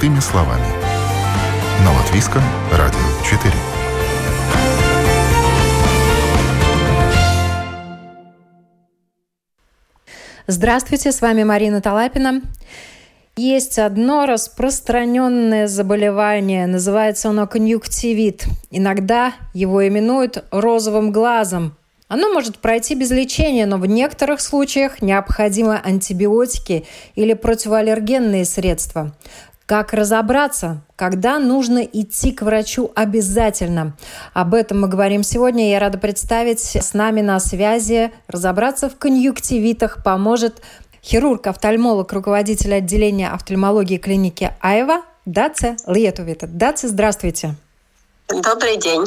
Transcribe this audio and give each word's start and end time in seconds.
Простыми 0.00 0.20
словами. 0.20 0.64
На 1.84 1.92
Латвийском 1.92 2.40
радио 2.72 2.98
4. 3.22 3.52
Здравствуйте, 10.46 11.12
с 11.12 11.20
вами 11.20 11.44
Марина 11.44 11.82
Талапина. 11.82 12.40
Есть 13.36 13.78
одно 13.78 14.24
распространенное 14.24 15.66
заболевание, 15.66 16.66
называется 16.66 17.28
оно 17.28 17.46
конъюнктивит. 17.46 18.46
Иногда 18.70 19.34
его 19.52 19.86
именуют 19.86 20.42
розовым 20.50 21.12
глазом. 21.12 21.76
Оно 22.08 22.32
может 22.32 22.58
пройти 22.58 22.96
без 22.96 23.12
лечения, 23.12 23.66
но 23.66 23.76
в 23.76 23.86
некоторых 23.86 24.40
случаях 24.40 25.00
необходимы 25.00 25.76
антибиотики 25.76 26.84
или 27.14 27.34
противоаллергенные 27.34 28.44
средства. 28.44 29.14
Как 29.70 29.92
разобраться, 29.92 30.82
когда 30.96 31.38
нужно 31.38 31.78
идти 31.78 32.32
к 32.32 32.42
врачу 32.42 32.90
обязательно? 32.96 33.96
Об 34.32 34.54
этом 34.54 34.80
мы 34.80 34.88
говорим 34.88 35.22
сегодня. 35.22 35.70
Я 35.70 35.78
рада 35.78 35.96
представить 35.96 36.58
с 36.58 36.92
нами 36.92 37.20
на 37.20 37.38
связи. 37.38 38.10
Разобраться 38.26 38.88
в 38.88 38.96
конъюнктивитах 38.96 40.02
поможет 40.02 40.60
хирург-офтальмолог, 41.04 42.12
руководитель 42.12 42.74
отделения 42.74 43.30
офтальмологии 43.30 43.98
клиники 43.98 44.52
Айва 44.60 45.02
Даце 45.24 45.76
Летувита. 45.86 46.48
Даце, 46.48 46.88
здравствуйте. 46.88 47.54
Добрый 48.26 48.76
день. 48.76 49.04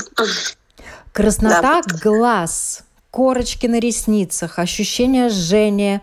Краснота 1.12 1.82
да. 1.82 1.98
глаз, 2.02 2.86
корочки 3.12 3.68
на 3.68 3.80
ресницах, 3.80 4.60
ощущение 4.60 5.28
жжения, 5.28 6.02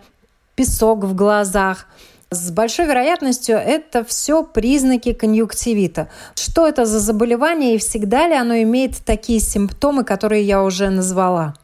песок 0.53 1.03
в 1.03 1.15
глазах– 1.15 1.87
с 2.33 2.49
большой 2.49 2.87
вероятностью 2.87 3.57
это 3.57 4.05
все 4.05 4.43
признаки 4.43 5.11
конъюнктивита. 5.11 6.09
Что 6.35 6.65
это 6.65 6.85
за 6.85 6.99
заболевание 6.99 7.75
и 7.75 7.77
всегда 7.77 8.27
ли 8.27 8.33
оно 8.33 8.55
имеет 8.61 9.03
такие 9.05 9.41
симптомы, 9.41 10.05
которые 10.05 10.43
я 10.43 10.63
уже 10.63 10.89
назвала? 10.89 11.55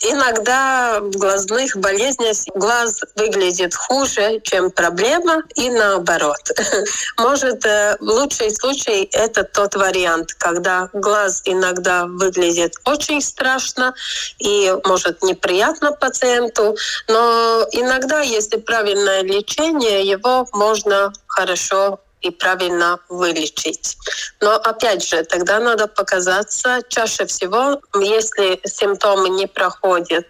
Иногда 0.00 1.00
в 1.00 1.10
глазных 1.10 1.76
болезнях 1.76 2.36
глаз 2.54 3.00
выглядит 3.16 3.74
хуже, 3.74 4.40
чем 4.42 4.70
проблема, 4.70 5.42
и 5.54 5.70
наоборот. 5.70 6.40
Может, 7.18 7.64
э, 7.64 7.96
лучший 8.00 8.54
случай— 8.54 9.08
это 9.12 9.44
тот 9.44 9.74
вариант, 9.74 10.34
когда 10.34 10.88
глаз 10.92 11.42
иногда 11.44 12.06
выглядит 12.06 12.74
очень 12.84 13.20
страшно 13.20 13.94
и, 14.38 14.72
может, 14.84 15.22
неприятно 15.22 15.92
пациенту, 15.92 16.76
но 17.08 17.66
иногда, 17.72 18.20
если 18.20 18.56
правильное 18.56 19.22
лечение, 19.22 20.06
его 20.06 20.46
можно 20.52 21.12
хорошо 21.26 22.00
и 22.24 22.30
правильно 22.30 22.98
вылечить. 23.08 23.96
Но 24.40 24.54
опять 24.54 25.06
же, 25.06 25.24
тогда 25.24 25.60
надо 25.60 25.86
показаться 25.86 26.80
чаще 26.88 27.26
всего, 27.26 27.80
если 28.00 28.60
симптомы 28.64 29.28
не 29.28 29.46
проходят. 29.46 30.26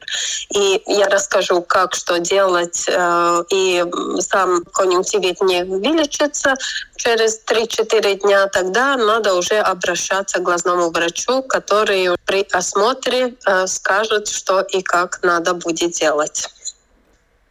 И 0.55 0.83
я 0.87 1.09
расскажу, 1.09 1.63
как 1.63 1.95
что 1.95 2.19
делать, 2.19 2.85
э, 2.89 3.45
и 3.51 3.85
сам 4.21 4.65
конъюнктивит 4.65 5.41
не 5.41 5.65
вылечится 5.65 6.55
через 6.97 7.41
3-4 7.45 8.21
дня, 8.21 8.47
тогда 8.49 8.97
надо 8.97 9.35
уже 9.35 9.59
обращаться 9.59 10.39
к 10.39 10.43
глазному 10.43 10.91
врачу, 10.91 11.43
который 11.43 12.11
при 12.27 12.47
осмотре 12.53 13.35
э, 13.47 13.67
скажет, 13.67 14.29
что 14.29 14.61
и 14.61 14.83
как 14.83 15.21
надо 15.23 15.55
будет 15.55 15.93
делать 15.93 16.49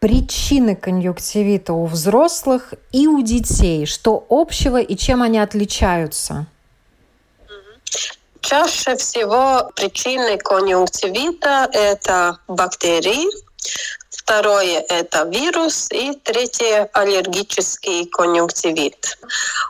причины 0.03 0.75
конъюнктивита 0.75 1.71
у 1.71 1.85
взрослых 1.85 2.73
и 2.91 3.07
у 3.07 3.21
детей? 3.21 3.85
Что 3.85 4.25
общего 4.29 4.81
и 4.81 4.97
чем 4.97 5.21
они 5.21 5.39
отличаются? 5.39 6.45
Чаще 8.41 8.97
всего 8.97 9.71
причины 9.73 10.37
конъюнктивита– 10.37 11.69
это 11.71 12.37
бактерии, 12.49 13.29
Второе– 14.09 14.85
это 14.89 15.23
вирус. 15.23 15.87
И 15.91 16.13
третье– 16.23 16.89
аллергический 16.93 18.05
конъюнктивит. 18.07 19.17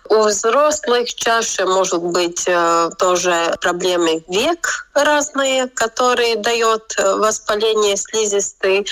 У 0.09 0.24
взрослых 0.24 1.13
чаще 1.13 1.66
может 1.66 2.02
быть 2.02 2.44
э, 2.47 2.90
тоже 3.00 3.56
проблемы 3.62 4.24
век 4.28 4.88
разные, 4.94 5.68
которые 5.69 6.36
дают 6.36 6.94
э, 6.97 7.16
воспаление 7.16 7.97
слизистой. 7.97 8.86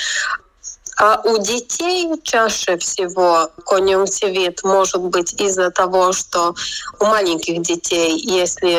А 0.97 1.21
у 1.23 1.37
детей 1.37 2.09
чаще 2.23 2.77
всего 2.77 3.49
конъюнктивит 3.65 4.63
может 4.63 5.01
быть 5.01 5.33
из-за 5.41 5.71
того, 5.71 6.11
что 6.13 6.53
у 6.99 7.05
маленьких 7.05 7.61
детей, 7.61 8.17
если 8.17 8.69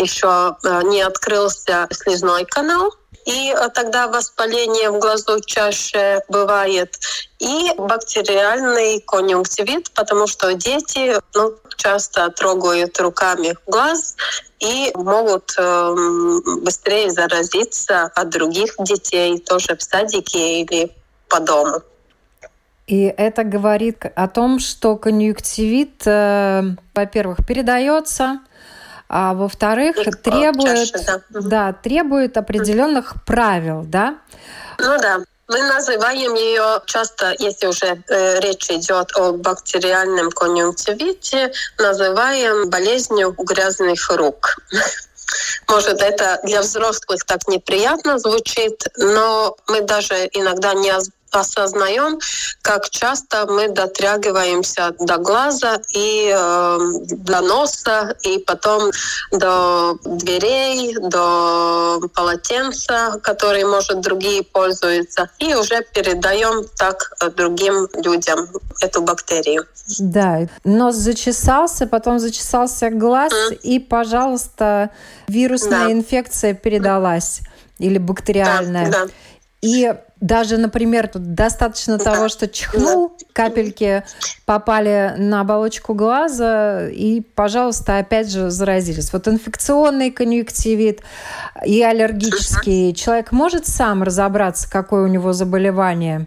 еще 0.00 0.56
э, 0.62 0.82
не 0.84 1.02
открылся 1.02 1.88
слезной 1.90 2.44
канал, 2.44 2.92
и 3.24 3.54
э, 3.56 3.68
тогда 3.70 4.08
воспаление 4.08 4.90
в 4.90 4.98
глазу 4.98 5.40
чаще 5.40 6.22
бывает. 6.28 6.98
И 7.38 7.72
бактериальный 7.76 9.00
конъюнктивит, 9.00 9.90
потому 9.92 10.26
что 10.26 10.54
дети 10.54 11.18
ну, 11.34 11.54
часто 11.76 12.30
трогают 12.30 12.98
руками 13.00 13.56
глаз 13.66 14.16
и 14.60 14.92
могут 14.94 15.54
э, 15.58 15.94
быстрее 16.62 17.10
заразиться 17.10 18.10
от 18.14 18.28
других 18.30 18.74
детей, 18.78 19.38
тоже 19.38 19.76
в 19.76 19.82
садике 19.82 20.62
или 20.62 20.94
по 21.28 21.40
дому. 21.40 21.82
И 22.86 23.04
это 23.04 23.44
говорит 23.44 24.04
о 24.14 24.28
том, 24.28 24.58
что 24.58 24.96
конъюнктивит, 24.96 26.02
э, 26.06 26.62
во-первых, 26.94 27.38
передается, 27.46 28.40
а 29.08 29.32
во-вторых, 29.32 29.96
требует, 30.22 30.90
чаще, 30.90 31.22
да. 31.30 31.40
Да, 31.40 31.72
требует 31.72 32.36
определенных 32.36 33.14
правил, 33.24 33.84
да? 33.86 34.18
Ну 34.78 34.98
да. 34.98 35.20
Мы 35.46 35.62
называем 35.62 36.34
ее 36.34 36.80
часто, 36.86 37.34
если 37.38 37.66
уже 37.66 38.02
э, 38.08 38.40
речь 38.40 38.70
идет 38.70 39.14
о 39.14 39.32
бактериальном 39.32 40.30
конъюнктивите, 40.30 41.52
называем 41.78 42.70
болезнью 42.70 43.34
грязных 43.38 44.10
рук. 44.10 44.56
Может, 45.68 46.00
это 46.00 46.40
для 46.44 46.60
взрослых 46.60 47.24
так 47.24 47.46
неприятно 47.48 48.18
звучит, 48.18 48.84
но 48.96 49.56
мы 49.68 49.82
даже 49.82 50.28
иногда 50.32 50.74
не 50.74 50.90
осознаем, 51.36 52.18
как 52.62 52.90
часто 52.90 53.46
мы 53.46 53.68
дотрагиваемся 53.68 54.92
до 54.98 55.18
глаза 55.18 55.80
и 55.94 56.32
э, 56.34 56.78
до 57.08 57.40
носа, 57.40 58.16
и 58.22 58.38
потом 58.38 58.90
до 59.32 59.98
дверей, 60.04 60.96
до 61.00 62.00
полотенца, 62.14 63.20
которые, 63.22 63.66
может, 63.66 64.00
другие 64.00 64.42
пользуются, 64.42 65.28
и 65.38 65.54
уже 65.54 65.84
передаем 65.92 66.66
так 66.76 67.12
другим 67.36 67.88
людям 67.94 68.48
эту 68.80 69.02
бактерию. 69.02 69.66
Да, 69.98 70.46
нос 70.64 70.96
зачесался, 70.96 71.86
потом 71.86 72.18
зачесался 72.18 72.90
глаз, 72.90 73.32
mm. 73.32 73.60
и, 73.62 73.78
пожалуйста, 73.78 74.90
вирусная 75.28 75.86
да. 75.86 75.92
инфекция 75.92 76.54
передалась 76.54 77.40
или 77.78 77.98
бактериальная. 77.98 78.90
Да, 78.90 79.04
да. 79.04 79.10
И 79.60 79.94
даже, 80.24 80.56
например, 80.56 81.08
тут 81.08 81.34
достаточно 81.34 81.98
того, 81.98 82.30
что 82.30 82.48
чихнул, 82.48 83.12
капельки 83.34 84.04
попали 84.46 85.14
на 85.18 85.42
оболочку 85.42 85.92
глаза, 85.92 86.88
и, 86.88 87.20
пожалуйста, 87.20 87.98
опять 87.98 88.30
же 88.30 88.48
заразились. 88.48 89.12
Вот 89.12 89.28
инфекционный 89.28 90.10
конъюнктивит 90.10 91.02
и 91.66 91.82
аллергический. 91.82 92.94
Человек 92.94 93.32
может 93.32 93.66
сам 93.66 94.02
разобраться, 94.02 94.66
какое 94.70 95.04
у 95.04 95.08
него 95.08 95.34
заболевание? 95.34 96.26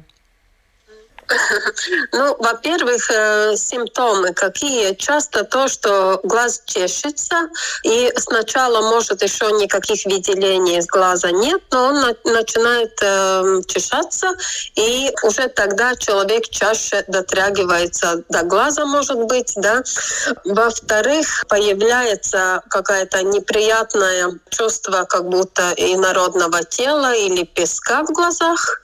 Ну, 2.11 2.35
во-первых, 2.39 3.09
э, 3.11 3.55
симптомы 3.55 4.33
какие? 4.33 4.93
Часто 4.95 5.43
то, 5.43 5.67
что 5.67 6.19
глаз 6.23 6.61
чешется, 6.65 7.49
и 7.83 8.11
сначала, 8.17 8.81
может, 8.89 9.21
еще 9.21 9.45
никаких 9.51 10.05
выделений 10.05 10.77
из 10.79 10.87
глаза 10.87 11.31
нет, 11.31 11.61
но 11.71 11.87
он 11.87 12.15
начинает 12.23 12.97
э, 13.01 13.61
чешаться, 13.67 14.35
и 14.75 15.11
уже 15.23 15.47
тогда 15.49 15.95
человек 15.95 16.49
чаще 16.49 17.03
дотрагивается 17.07 18.23
до 18.29 18.43
глаза, 18.43 18.85
может 18.85 19.19
быть, 19.23 19.53
да. 19.55 19.83
Во-вторых, 20.45 21.45
появляется 21.47 22.61
какая-то 22.69 23.23
неприятное 23.23 24.39
чувство 24.49 25.05
как 25.05 25.29
будто 25.29 25.73
инородного 25.77 26.63
тела 26.63 27.13
или 27.15 27.43
песка 27.43 28.03
в 28.03 28.11
глазах, 28.11 28.81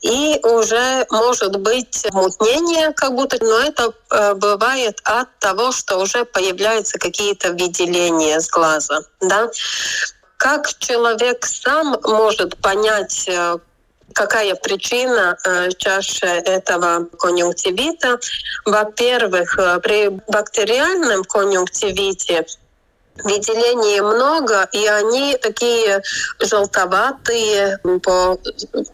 и 0.00 0.40
уже 0.42 1.06
может 1.10 1.56
быть 1.56 1.99
быть 2.02 2.12
мутнение 2.12 2.92
как 2.92 3.14
будто, 3.14 3.36
но 3.40 3.60
это 3.60 3.92
э, 4.10 4.34
бывает 4.34 5.00
от 5.04 5.28
того, 5.38 5.72
что 5.72 5.98
уже 5.98 6.24
появляются 6.24 6.98
какие-то 6.98 7.52
выделения 7.52 8.40
с 8.40 8.48
глаза. 8.48 9.00
Да? 9.20 9.50
Как 10.36 10.68
человек 10.78 11.44
сам 11.46 11.96
может 12.04 12.56
понять, 12.58 13.28
э, 13.28 13.58
Какая 14.12 14.56
причина 14.56 15.38
э, 15.46 15.68
чаще 15.78 16.26
этого 16.26 17.04
конъюнктивита? 17.16 18.18
Во-первых, 18.64 19.56
при 19.84 20.08
бактериальном 20.08 21.22
конъюнктивите 21.22 22.44
Выделений 23.24 24.00
много, 24.00 24.68
и 24.72 24.86
они 24.86 25.36
такие 25.40 26.02
желтоватые 26.38 27.78
по 28.02 28.38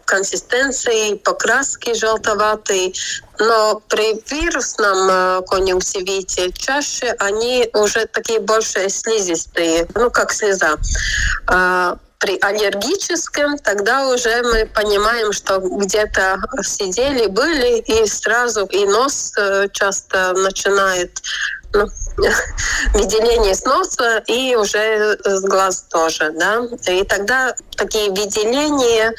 консистенции, 0.05 1.15
по 1.15 1.33
краске 1.33 1.93
желтоватые. 1.93 2.93
Но 3.39 3.81
при 3.87 4.19
вирусном 4.29 5.09
э, 5.09 5.41
конъюнктивите 5.47 6.51
чаще 6.53 7.15
они 7.19 7.69
уже 7.73 8.07
такие 8.07 8.39
больше 8.39 8.89
слизистые, 8.89 9.87
ну 9.93 10.09
как 10.09 10.31
слеза. 10.31 10.77
А 11.47 11.97
при 12.19 12.37
аллергическом 12.41 13.57
тогда 13.59 14.07
уже 14.07 14.41
мы 14.41 14.65
понимаем, 14.65 15.31
что 15.31 15.59
где-то 15.59 16.37
сидели, 16.63 17.27
были, 17.27 17.79
и 17.79 18.07
сразу 18.07 18.65
и 18.65 18.85
нос 18.85 19.33
э, 19.37 19.67
часто 19.71 20.33
начинает 20.33 21.21
ну, 21.73 21.87
выделение 22.93 23.53
с 23.53 23.63
носа 23.65 24.23
и 24.27 24.55
уже 24.55 25.17
с 25.23 25.41
глаз 25.43 25.85
тоже, 25.89 26.31
да. 26.31 26.63
И 26.91 27.03
тогда 27.03 27.53
такие 27.75 28.09
выделения 28.09 29.13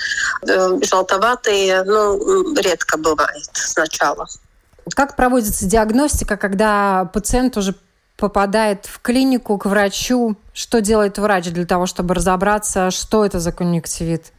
э, 0.47 0.79
желтоватые, 0.85 1.85
ну, 1.85 2.55
редко 2.57 2.99
бывает 2.99 3.49
сначала. 3.53 4.27
Как 4.95 5.17
проводится 5.17 5.67
диагностика, 5.67 6.37
когда 6.37 7.11
пациент 7.13 7.57
уже 7.57 7.75
попадает 8.17 8.87
в 8.87 9.01
клинику 9.01 9.59
к 9.59 9.67
врачу? 9.67 10.37
Что 10.53 10.81
делает 10.81 11.19
врач 11.19 11.47
для 11.47 11.67
того, 11.67 11.87
чтобы 11.87 12.15
разобраться, 12.15 12.91
что 12.91 13.25
это 13.25 13.39
за 13.39 13.53
конъюнктивит? 13.53 14.33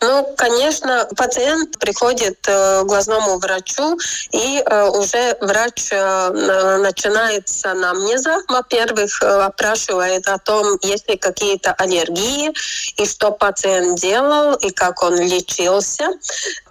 Ну, 0.00 0.32
конечно, 0.36 1.08
пациент 1.16 1.76
приходит 1.80 2.38
э, 2.46 2.82
к 2.82 2.86
глазному 2.86 3.38
врачу, 3.38 3.98
и 4.30 4.62
э, 4.64 4.88
уже 4.90 5.36
врач 5.40 5.88
э, 5.90 6.78
начинает 6.78 7.48
с 7.48 7.64
анамнеза. 7.64 8.36
Во-первых, 8.46 9.20
опрашивает 9.22 10.28
о 10.28 10.38
том, 10.38 10.78
есть 10.82 11.08
ли 11.08 11.16
какие-то 11.16 11.72
аллергии, 11.72 12.52
и 12.96 13.06
что 13.06 13.32
пациент 13.32 13.98
делал, 13.98 14.54
и 14.54 14.70
как 14.70 15.02
он 15.02 15.16
лечился. 15.20 16.10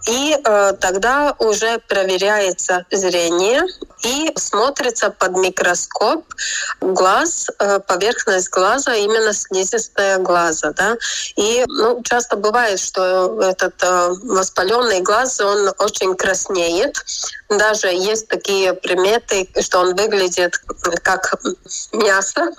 И 0.08 0.38
тогда 0.80 1.36
уже 1.40 1.80
проверяется 1.88 2.86
зрение, 2.92 3.62
и 4.04 4.32
смотрится 4.36 5.10
под 5.10 5.38
микроскоп 5.38 6.24
глаз, 6.82 7.50
поверхность 7.88 8.50
глаза, 8.50 8.94
именно 8.96 9.34
слизистая 9.34 10.20
глаза. 10.20 10.72
Да? 10.74 10.98
И 11.36 11.64
ну, 11.68 12.02
часто 12.04 12.38
бывает, 12.38 12.80
что 12.80 13.42
этот 13.42 13.82
э, 13.84 14.10
воспаленный 14.24 15.02
глаз, 15.02 15.40
он 15.42 15.72
очень 15.80 16.16
краснеет. 16.16 16.98
Даже 17.50 17.88
есть 17.88 18.28
такие 18.28 18.74
приметы, 18.74 19.50
что 19.62 19.80
он 19.80 19.96
выглядит 19.96 20.60
как 21.04 21.34
мясо 21.94 22.52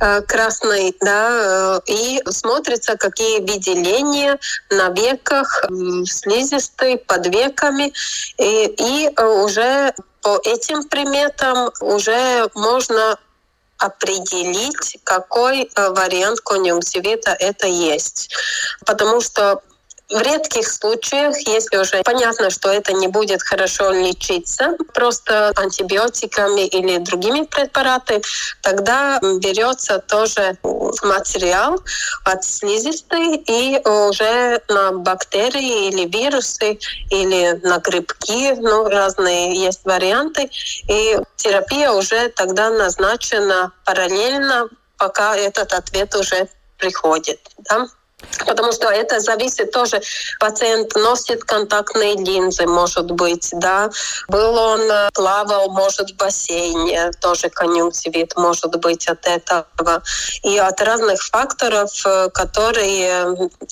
э, 0.00 0.22
красный, 0.22 0.96
да, 1.00 1.80
э, 1.86 1.92
и 1.92 2.22
смотрится, 2.30 2.96
какие 2.96 3.40
выделения 3.40 4.38
на 4.70 4.88
веках, 4.90 5.64
слизистой, 6.04 6.61
под 7.06 7.26
веками, 7.26 7.92
и, 8.38 8.66
и 8.66 9.20
уже 9.20 9.94
по 10.22 10.40
этим 10.44 10.84
приметам 10.84 11.70
уже 11.80 12.48
можно 12.54 13.18
определить, 13.78 14.98
какой 15.04 15.68
вариант 15.74 16.40
конъюнктивита 16.40 17.32
это 17.32 17.66
есть. 17.66 18.32
Потому 18.86 19.20
что 19.20 19.60
в 20.12 20.22
редких 20.22 20.68
случаях, 20.68 21.36
если 21.46 21.78
уже 21.78 22.02
понятно, 22.02 22.50
что 22.50 22.70
это 22.70 22.92
не 22.92 23.08
будет 23.08 23.42
хорошо 23.42 23.90
лечиться, 23.90 24.76
просто 24.92 25.52
антибиотиками 25.56 26.66
или 26.66 26.98
другими 26.98 27.44
препаратами, 27.44 28.22
тогда 28.62 29.18
берется 29.40 29.98
тоже 29.98 30.58
материал 31.02 31.82
от 32.24 32.44
слизистой 32.44 33.36
и 33.36 33.80
уже 33.88 34.60
на 34.68 34.92
бактерии 34.92 35.88
или 35.88 36.06
вирусы 36.06 36.78
или 37.10 37.60
на 37.62 37.78
грибки, 37.78 38.54
ну, 38.58 38.88
разные 38.88 39.54
есть 39.54 39.84
варианты. 39.84 40.50
И 40.88 41.16
терапия 41.36 41.90
уже 41.90 42.28
тогда 42.28 42.70
назначена 42.70 43.72
параллельно, 43.84 44.68
пока 44.98 45.36
этот 45.36 45.72
ответ 45.72 46.14
уже 46.14 46.48
приходит. 46.78 47.40
Да? 47.58 47.86
Потому 48.46 48.72
что 48.72 48.88
это 48.88 49.20
зависит 49.20 49.70
тоже, 49.72 50.00
пациент 50.40 50.94
носит 50.94 51.44
контактные 51.44 52.14
линзы, 52.16 52.66
может 52.66 53.10
быть, 53.10 53.50
да, 53.52 53.90
был 54.28 54.56
он, 54.56 54.80
э, 54.90 55.10
плавал, 55.12 55.70
может, 55.70 56.10
в 56.10 56.16
бассейне, 56.16 57.10
тоже 57.20 57.48
конъюнктивит 57.50 58.36
может 58.36 58.74
быть 58.76 59.08
от 59.08 59.26
этого. 59.26 60.02
И 60.42 60.58
от 60.58 60.80
разных 60.80 61.22
факторов, 61.22 61.90
э, 62.04 62.30
которые, 62.30 63.24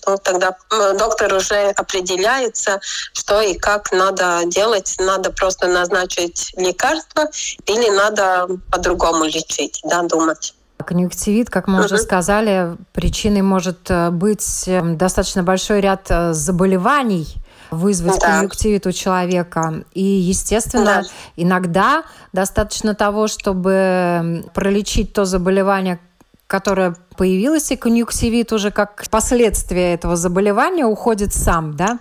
ну, 0.07 0.19
тогда 0.23 0.57
доктор 0.95 1.35
уже 1.35 1.71
определяется, 1.71 2.81
что 3.13 3.41
и 3.41 3.55
как 3.55 3.93
надо 3.93 4.43
делать. 4.47 4.95
Надо 4.99 5.31
просто 5.31 5.67
назначить 5.67 6.53
лекарство 6.57 7.29
или 7.67 7.91
надо 7.91 8.47
по-другому 8.71 9.25
лечить, 9.25 9.81
да, 9.85 10.03
думать. 10.03 10.55
Конъюнктивит, 10.83 11.51
как 11.51 11.69
мы 11.69 11.85
уже 11.85 11.99
сказали, 11.99 12.77
причиной 12.93 13.43
может 13.43 13.91
э, 13.91 14.11
быть 14.11 14.65
эм, 14.67 14.97
достаточно 14.97 15.43
большой 15.43 15.81
ряд 15.81 16.07
э, 16.11 16.33
заболеваний, 16.33 17.27
вызвать 17.71 18.21
да. 18.21 18.27
конъюнктивит 18.27 18.87
у 18.87 18.93
человека. 18.93 19.85
И, 19.95 20.03
естественно, 20.03 21.03
да. 21.03 21.09
иногда 21.37 22.05
достаточно 22.33 22.95
того, 22.95 23.29
чтобы 23.29 24.45
пролечить 24.55 25.13
то 25.13 25.25
заболевание, 25.25 26.01
которое 26.47 26.97
появилось, 27.17 27.71
и 27.71 27.77
конъюнктивит 27.77 28.53
уже 28.53 28.71
как 28.71 29.05
последствие 29.11 29.95
этого 29.95 30.17
заболевания 30.17 30.85
уходит 30.85 31.33
сам, 31.33 31.77
да. 31.77 31.99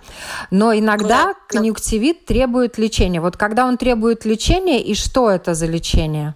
Но 0.50 0.74
иногда 0.74 1.26
да. 1.26 1.34
конъюнктивит 1.46 2.26
требует 2.26 2.78
лечения. 2.78 3.20
Вот 3.20 3.36
когда 3.36 3.66
он 3.66 3.76
требует 3.76 4.24
лечения, 4.24 4.82
и 4.82 4.94
что 4.94 5.30
это 5.30 5.54
за 5.54 5.66
лечение? 5.66 6.34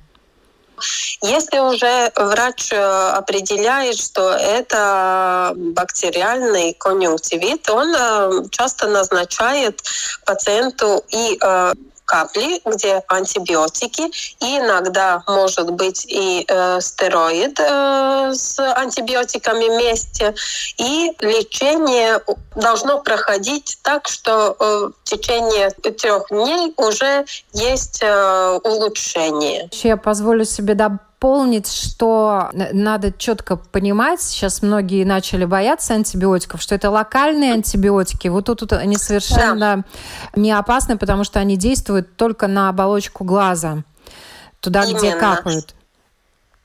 Если 1.23 1.59
уже 1.59 2.13
врач 2.17 2.73
э, 2.73 2.77
определяет, 2.77 3.97
что 3.97 4.31
это 4.33 5.53
бактериальный 5.57 6.75
конъюнктивит, 6.75 7.69
он 7.71 7.95
э, 7.95 8.49
часто 8.51 8.89
назначает 8.89 9.83
пациенту 10.25 11.03
и 11.09 11.39
э, 11.41 11.73
капли, 12.05 12.61
где 12.65 13.03
антибиотики, 13.09 14.11
и 14.45 14.59
иногда 14.59 15.23
может 15.27 15.71
быть 15.71 16.07
и 16.09 16.45
э, 16.47 16.81
стероид 16.81 17.59
э, 17.61 18.33
с 18.35 18.59
антибиотиками 18.59 19.67
вместе. 19.67 20.35
И 20.79 21.13
лечение 21.21 22.21
должно 22.55 23.01
проходить 23.01 23.79
так, 23.83 24.09
что 24.09 24.57
э, 24.59 24.91
в 25.03 25.05
течение 25.05 25.71
трех 25.71 26.29
дней 26.31 26.73
уже 26.77 27.25
есть 27.53 28.01
э, 28.03 28.59
улучшение. 28.63 29.69
Я 29.83 29.97
позволю 29.97 30.45
себе 30.45 30.75
добавить 30.75 31.14
дополнить, 31.25 31.73
что 31.73 32.51
надо 32.53 33.11
четко 33.11 33.57
понимать, 33.57 34.21
сейчас 34.21 34.61
многие 34.61 35.05
начали 35.05 35.47
бояться 35.47 35.95
антибиотиков, 35.95 36.61
что 36.61 36.75
это 36.75 36.91
локальные 36.91 37.55
антибиотики. 37.55 38.29
Вот 38.29 38.45
тут, 38.45 38.61
тут 38.61 38.75
они 38.75 38.97
совершенно 38.97 39.85
да. 40.35 40.41
не 40.41 40.53
опасны, 40.53 40.99
потому 40.99 41.25
что 41.25 41.41
они 41.41 41.57
действуют 41.57 42.17
только 42.17 42.47
на 42.47 42.69
оболочку 42.69 43.25
глаза, 43.25 43.85
туда, 44.61 44.85
Именно. 44.85 44.99
где 44.99 45.17
капают. 45.17 45.75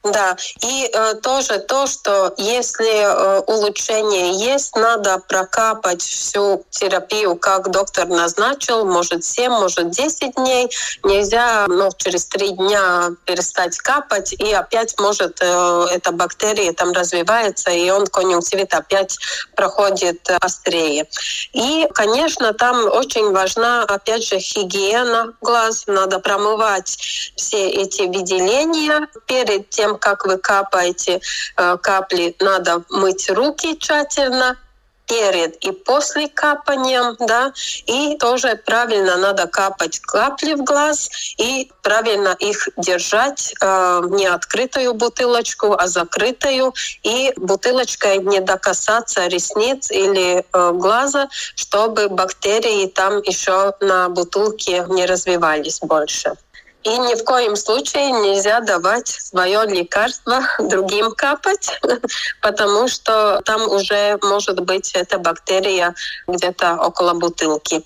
Да, 0.02 0.38
и 0.62 0.90
э, 0.94 1.16
тоже 1.16 1.60
то, 1.60 1.86
что 1.86 2.34
если 2.38 2.90
э, 2.90 3.40
улучшение 3.42 4.32
есть, 4.34 4.74
надо 4.78 5.20
прокапать 5.28 6.02
всю 6.02 6.64
терапию, 6.70 7.36
как 7.36 7.70
доктор 7.70 8.08
назначил, 8.08 8.86
может 8.86 9.26
7, 9.26 9.52
может 9.52 9.90
10 9.90 10.36
дней. 10.36 10.70
Нельзя 11.04 11.66
ну, 11.68 11.90
через 11.98 12.26
3 12.28 12.52
дня 12.52 13.10
перестать 13.26 13.78
капать, 13.78 14.32
и 14.32 14.54
опять 14.54 14.98
может 15.00 15.40
э, 15.42 15.86
эта 15.92 16.14
бактерия 16.14 16.72
там 16.72 16.94
развивается, 16.94 17.70
и 17.70 17.90
он 17.90 18.08
конъюнктивит 18.08 18.74
опять 18.74 19.18
проходит 19.56 20.30
острее. 20.40 21.10
И, 21.52 21.88
конечно, 21.94 22.54
там 22.54 22.86
очень 22.86 23.34
важна, 23.34 23.84
опять 23.84 24.24
же, 24.24 24.38
гигиена 24.38 25.34
глаз. 25.42 25.84
Надо 25.88 26.20
промывать 26.20 26.98
все 27.36 27.70
эти 27.70 28.04
выделения 28.04 29.08
перед 29.28 29.70
тем, 29.70 29.89
как 29.98 30.26
вы 30.26 30.38
капаете 30.38 31.22
э, 31.58 31.78
капли, 31.78 32.36
надо 32.40 32.84
мыть 32.90 33.30
руки 33.30 33.78
тщательно, 33.78 34.58
перед 35.10 35.56
и 35.66 35.72
после 35.72 36.28
капания, 36.28 37.16
да, 37.20 37.52
и 37.88 38.16
тоже 38.18 38.62
правильно 38.66 39.18
надо 39.18 39.48
капать 39.48 40.00
капли 40.00 40.54
в 40.54 40.64
глаз 40.64 41.10
и 41.38 41.72
правильно 41.82 42.36
их 42.40 42.70
держать, 42.78 43.54
э, 43.60 44.02
не 44.12 44.28
открытую 44.28 44.94
бутылочку, 44.94 45.74
а 45.74 45.88
закрытую, 45.88 46.74
и 47.04 47.34
бутылочкой 47.36 48.20
не 48.20 48.40
докасаться 48.40 49.28
ресниц 49.28 49.90
или 49.90 50.40
э, 50.40 50.72
глаза, 50.74 51.28
чтобы 51.56 52.08
бактерии 52.10 52.86
там 52.86 53.22
еще 53.22 53.74
на 53.82 54.10
бутылке 54.10 54.86
не 54.90 55.06
развивались 55.08 55.80
больше. 55.80 56.36
И 56.84 56.98
ни 56.98 57.16
в 57.16 57.26
коем 57.26 57.56
случае 57.58 58.12
нельзя 58.12 58.62
давать 58.62 59.08
свое 59.08 59.66
лекарство 59.66 60.42
другим 60.60 61.12
капать, 61.12 61.80
потому 62.42 62.88
что 62.88 63.42
там 63.44 63.62
уже 63.70 64.18
может 64.22 64.60
быть 64.62 64.94
эта 64.94 65.18
бактерия 65.18 65.94
где-то 66.28 66.76
около 66.76 67.14
бутылки. 67.14 67.84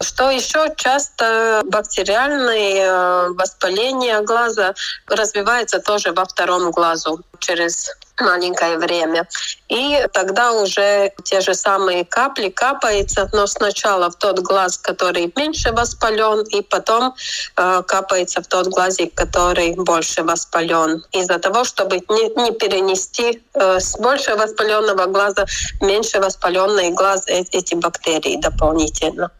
Что 0.00 0.30
еще 0.30 0.72
часто 0.76 1.62
бактериальное 1.64 2.86
э, 2.86 3.28
воспаление 3.30 4.22
глаза 4.22 4.74
развивается 5.08 5.80
тоже 5.80 6.12
во 6.12 6.24
втором 6.24 6.70
глазу 6.70 7.20
через 7.40 7.90
маленькое 8.20 8.78
время. 8.78 9.26
И 9.68 10.04
тогда 10.12 10.52
уже 10.52 11.12
те 11.24 11.40
же 11.40 11.54
самые 11.54 12.04
капли 12.04 12.48
капаются, 12.48 13.28
но 13.32 13.46
сначала 13.46 14.10
в 14.10 14.16
тот 14.16 14.40
глаз, 14.40 14.78
который 14.78 15.32
меньше 15.36 15.72
воспален, 15.72 16.44
и 16.46 16.62
потом 16.62 17.14
э, 17.56 17.82
капается 17.86 18.42
в 18.42 18.46
тот 18.46 18.68
глазик, 18.68 19.14
который 19.14 19.74
больше 19.74 20.22
воспален. 20.22 21.04
Из-за 21.12 21.38
того, 21.38 21.64
чтобы 21.64 21.96
не, 21.96 22.42
не 22.42 22.52
перенести 22.52 23.42
э, 23.54 23.80
с 23.80 23.98
больше 23.98 24.34
воспаленного 24.34 25.06
глаза 25.06 25.46
меньше 25.80 26.20
воспаленный 26.20 26.90
глаз 26.90 27.26
э, 27.28 27.44
эти 27.52 27.74
бактерии 27.74 28.40
дополнительно 28.40 29.30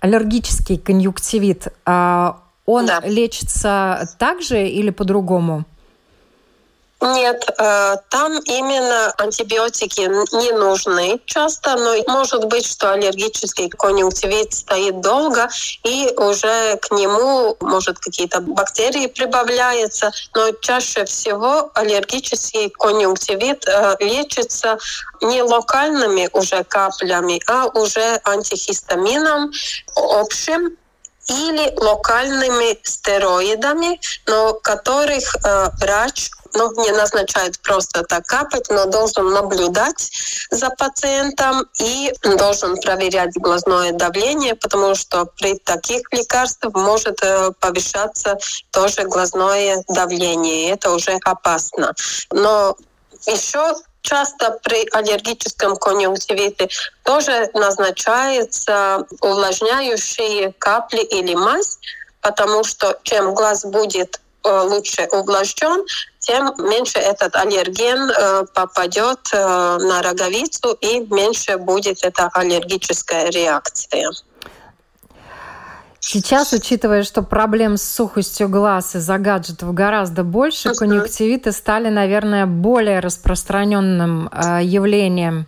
аллергический 0.00 0.78
конъюнктивит, 0.78 1.68
а 1.84 2.38
он 2.66 2.86
да. 2.86 3.00
лечится 3.04 4.08
также 4.18 4.66
или 4.68 4.90
по-другому? 4.90 5.64
Нет, 7.00 7.48
э, 7.56 7.96
там 8.08 8.40
именно 8.40 9.12
антибиотики 9.18 10.00
не 10.34 10.50
нужны 10.52 11.20
часто, 11.26 11.76
но 11.76 11.94
может 12.12 12.46
быть, 12.46 12.66
что 12.66 12.92
аллергический 12.92 13.68
конъюнктивит 13.70 14.52
стоит 14.52 15.00
долго, 15.00 15.48
и 15.84 16.12
уже 16.16 16.76
к 16.78 16.90
нему, 16.90 17.56
может, 17.60 18.00
какие-то 18.00 18.40
бактерии 18.40 19.06
прибавляются, 19.06 20.10
но 20.34 20.50
чаще 20.60 21.04
всего 21.04 21.70
аллергический 21.74 22.68
конъюнктивит 22.70 23.64
э, 23.68 23.96
лечится 24.00 24.78
не 25.20 25.42
локальными 25.42 26.28
уже 26.32 26.64
каплями, 26.64 27.40
а 27.46 27.66
уже 27.66 28.20
антихистамином 28.24 29.52
общим, 29.94 30.76
или 31.28 31.72
локальными 31.76 32.78
стероидами, 32.82 34.00
но 34.26 34.54
которых 34.54 35.34
э, 35.36 35.68
врач 35.78 36.30
ну, 36.54 36.84
не 36.84 36.92
назначает 36.92 37.60
просто 37.60 38.02
так 38.04 38.26
капать, 38.26 38.68
но 38.70 38.86
должен 38.86 39.30
наблюдать 39.30 40.10
за 40.50 40.70
пациентом 40.70 41.66
и 41.78 42.12
должен 42.36 42.76
проверять 42.76 43.34
глазное 43.34 43.92
давление, 43.92 44.54
потому 44.54 44.94
что 44.94 45.26
при 45.38 45.58
таких 45.58 46.02
лекарствах 46.12 46.74
может 46.74 47.18
э, 47.22 47.52
повышаться 47.60 48.38
тоже 48.70 49.02
глазное 49.04 49.84
давление, 49.88 50.70
это 50.70 50.90
уже 50.92 51.18
опасно. 51.24 51.94
Но 52.30 52.76
еще 53.26 53.74
часто 54.02 54.58
при 54.62 54.88
аллергическом 54.92 55.76
конъюнктивите 55.76 56.68
тоже 57.04 57.50
назначается 57.54 59.06
увлажняющие 59.20 60.52
капли 60.58 61.02
или 61.02 61.34
мазь, 61.34 61.78
потому 62.20 62.64
что 62.64 62.98
чем 63.02 63.34
глаз 63.34 63.64
будет 63.64 64.20
э, 64.44 64.60
лучше 64.62 65.08
увлажнен, 65.12 65.84
тем 66.28 66.52
меньше 66.58 66.98
этот 66.98 67.34
аллерген 67.36 68.10
э, 68.10 68.44
попадет 68.54 69.18
э, 69.32 69.36
на 69.38 70.02
роговицу 70.02 70.74
и 70.74 71.00
меньше 71.00 71.56
будет 71.56 72.04
эта 72.04 72.28
аллергическая 72.34 73.30
реакция. 73.30 74.10
Сейчас, 76.00 76.52
учитывая, 76.52 77.02
что 77.02 77.22
проблем 77.22 77.76
с 77.76 77.82
сухостью 77.82 78.48
глаз 78.48 78.94
из-за 78.94 79.18
гаджетов 79.18 79.72
гораздо 79.74 80.22
больше, 80.22 80.74
конъюнктивиты 80.74 81.50
стали, 81.52 81.88
наверное, 81.88 82.46
более 82.46 83.00
распространенным 83.00 84.28
э, 84.28 84.60
явлением. 84.62 85.46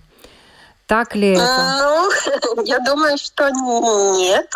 Так 0.86 1.14
ли 1.14 1.34
это? 1.34 1.76
Ну, 1.78 2.64
я 2.64 2.80
думаю, 2.80 3.16
что 3.16 3.48
нет. 4.18 4.52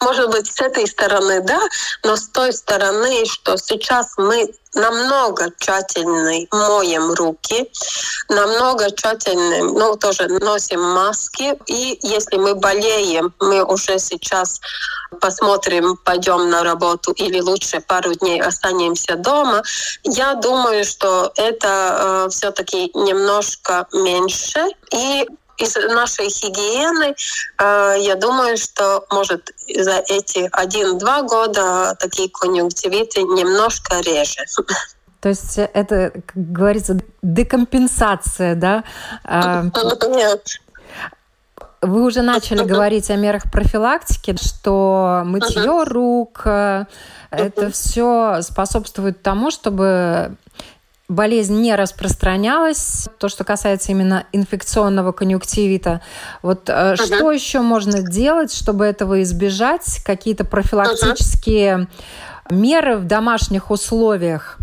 Может 0.00 0.30
быть, 0.30 0.46
с 0.46 0.60
этой 0.60 0.86
стороны 0.86 1.40
да, 1.40 1.60
но 2.04 2.16
с 2.16 2.28
той 2.28 2.52
стороны, 2.52 3.24
что 3.24 3.56
сейчас 3.56 4.12
мы 4.18 4.52
намного 4.78 5.50
тщательнее 5.58 6.46
моем 6.50 7.12
руки, 7.12 7.70
намного 8.28 8.90
тщательнее, 8.90 9.64
ну, 9.64 9.96
тоже 9.96 10.28
носим 10.28 10.80
маски. 10.80 11.58
И 11.66 11.98
если 12.02 12.36
мы 12.36 12.54
болеем, 12.54 13.34
мы 13.40 13.64
уже 13.64 13.98
сейчас 13.98 14.60
посмотрим, 15.20 15.96
пойдем 16.04 16.50
на 16.50 16.62
работу 16.62 17.12
или 17.12 17.40
лучше 17.40 17.80
пару 17.80 18.14
дней 18.14 18.40
останемся 18.40 19.16
дома. 19.16 19.62
Я 20.04 20.34
думаю, 20.34 20.84
что 20.84 21.32
это 21.36 22.26
э, 22.26 22.28
все-таки 22.30 22.90
немножко 22.94 23.86
меньше. 23.92 24.66
И 24.92 25.26
из 25.58 25.74
нашей 25.74 26.28
гигиены, 26.28 27.14
э, 27.58 27.94
я 27.98 28.14
думаю, 28.14 28.56
что, 28.56 29.04
может, 29.10 29.52
за 29.66 30.02
эти 30.08 30.48
один-два 30.52 31.22
года 31.22 31.96
такие 31.98 32.28
конъюнктивиты 32.30 33.22
немножко 33.22 34.00
реже. 34.00 34.44
То 35.20 35.30
есть 35.30 35.58
это, 35.58 36.12
как 36.26 36.52
говорится, 36.52 36.98
декомпенсация, 37.22 38.54
да? 38.54 38.84
А, 39.24 39.64
Нет. 39.64 40.46
Вы 41.80 42.04
уже 42.04 42.22
начали 42.22 42.64
говорить 42.64 43.10
о 43.10 43.16
мерах 43.16 43.50
профилактики, 43.52 44.36
что 44.40 45.22
мытье 45.24 45.84
рук, 45.84 46.42
э, 46.44 46.84
это 47.30 47.70
все 47.70 48.42
способствует 48.42 49.22
тому, 49.22 49.50
чтобы 49.50 50.36
болезнь 51.08 51.60
не 51.60 51.74
распространялась. 51.74 53.08
То, 53.18 53.28
что 53.28 53.44
касается 53.44 53.92
именно 53.92 54.26
инфекционного 54.32 55.12
конъюнктивита. 55.12 56.02
Вот 56.42 56.68
uh-huh. 56.68 56.96
что 56.96 57.32
еще 57.32 57.60
можно 57.60 58.02
делать, 58.02 58.52
чтобы 58.52 58.84
этого 58.84 59.22
избежать? 59.22 60.00
Какие-то 60.04 60.44
профилактические 60.44 61.88
uh-huh. 62.48 62.54
меры 62.54 62.96
в 62.98 63.06
домашних 63.06 63.70
условиях? 63.70 64.58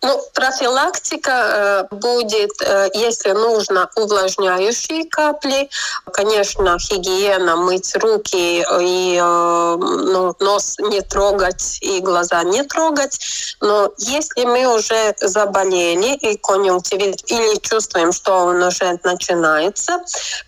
Ну, 0.00 0.22
профилактика 0.32 1.88
э, 1.90 1.94
будет, 1.94 2.50
э, 2.64 2.88
если 2.94 3.32
нужно, 3.32 3.90
увлажняющие 3.96 5.04
капли. 5.04 5.68
Конечно, 6.12 6.76
гигиена, 6.78 7.56
мыть 7.56 7.96
руки 7.96 8.64
и 8.80 9.18
э, 9.20 9.76
ну, 9.76 10.36
нос 10.38 10.76
не 10.78 11.00
трогать 11.00 11.78
и 11.80 11.98
глаза 11.98 12.44
не 12.44 12.62
трогать. 12.62 13.18
Но 13.60 13.92
если 13.98 14.44
мы 14.44 14.72
уже 14.72 15.16
заболели 15.20 16.14
и 16.14 16.36
конъюнктивит 16.36 17.28
или 17.28 17.58
чувствуем, 17.58 18.12
что 18.12 18.34
он 18.34 18.62
уже 18.62 19.00
начинается, 19.02 20.04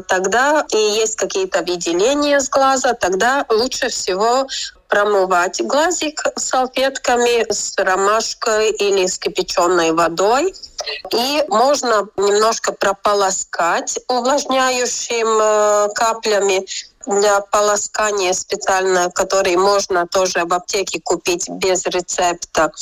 тогда 0.06 0.64
и 0.70 0.78
есть 0.78 1.16
какие-то 1.16 1.62
выделения 1.62 2.38
с 2.38 2.48
глаза, 2.48 2.94
тогда 2.94 3.44
лучше 3.48 3.88
всего 3.88 4.46
промывать 4.90 5.62
глазик 5.62 6.22
салфетками 6.36 7.50
с 7.50 7.74
ромашкой 7.78 8.72
или 8.72 9.06
с 9.06 9.18
кипяченой 9.18 9.92
водой. 9.92 10.54
И 11.12 11.44
можно 11.48 12.08
немножко 12.16 12.72
прополоскать 12.72 13.98
увлажняющим 14.08 15.28
э, 15.40 15.88
каплями 15.94 16.66
для 17.06 17.40
полоскания 17.40 18.32
специально, 18.32 19.10
который 19.10 19.56
можно 19.56 20.06
тоже 20.06 20.44
в 20.44 20.52
аптеке 20.52 21.00
купить 21.00 21.48
без 21.48 21.86
рецепта. 21.86 22.72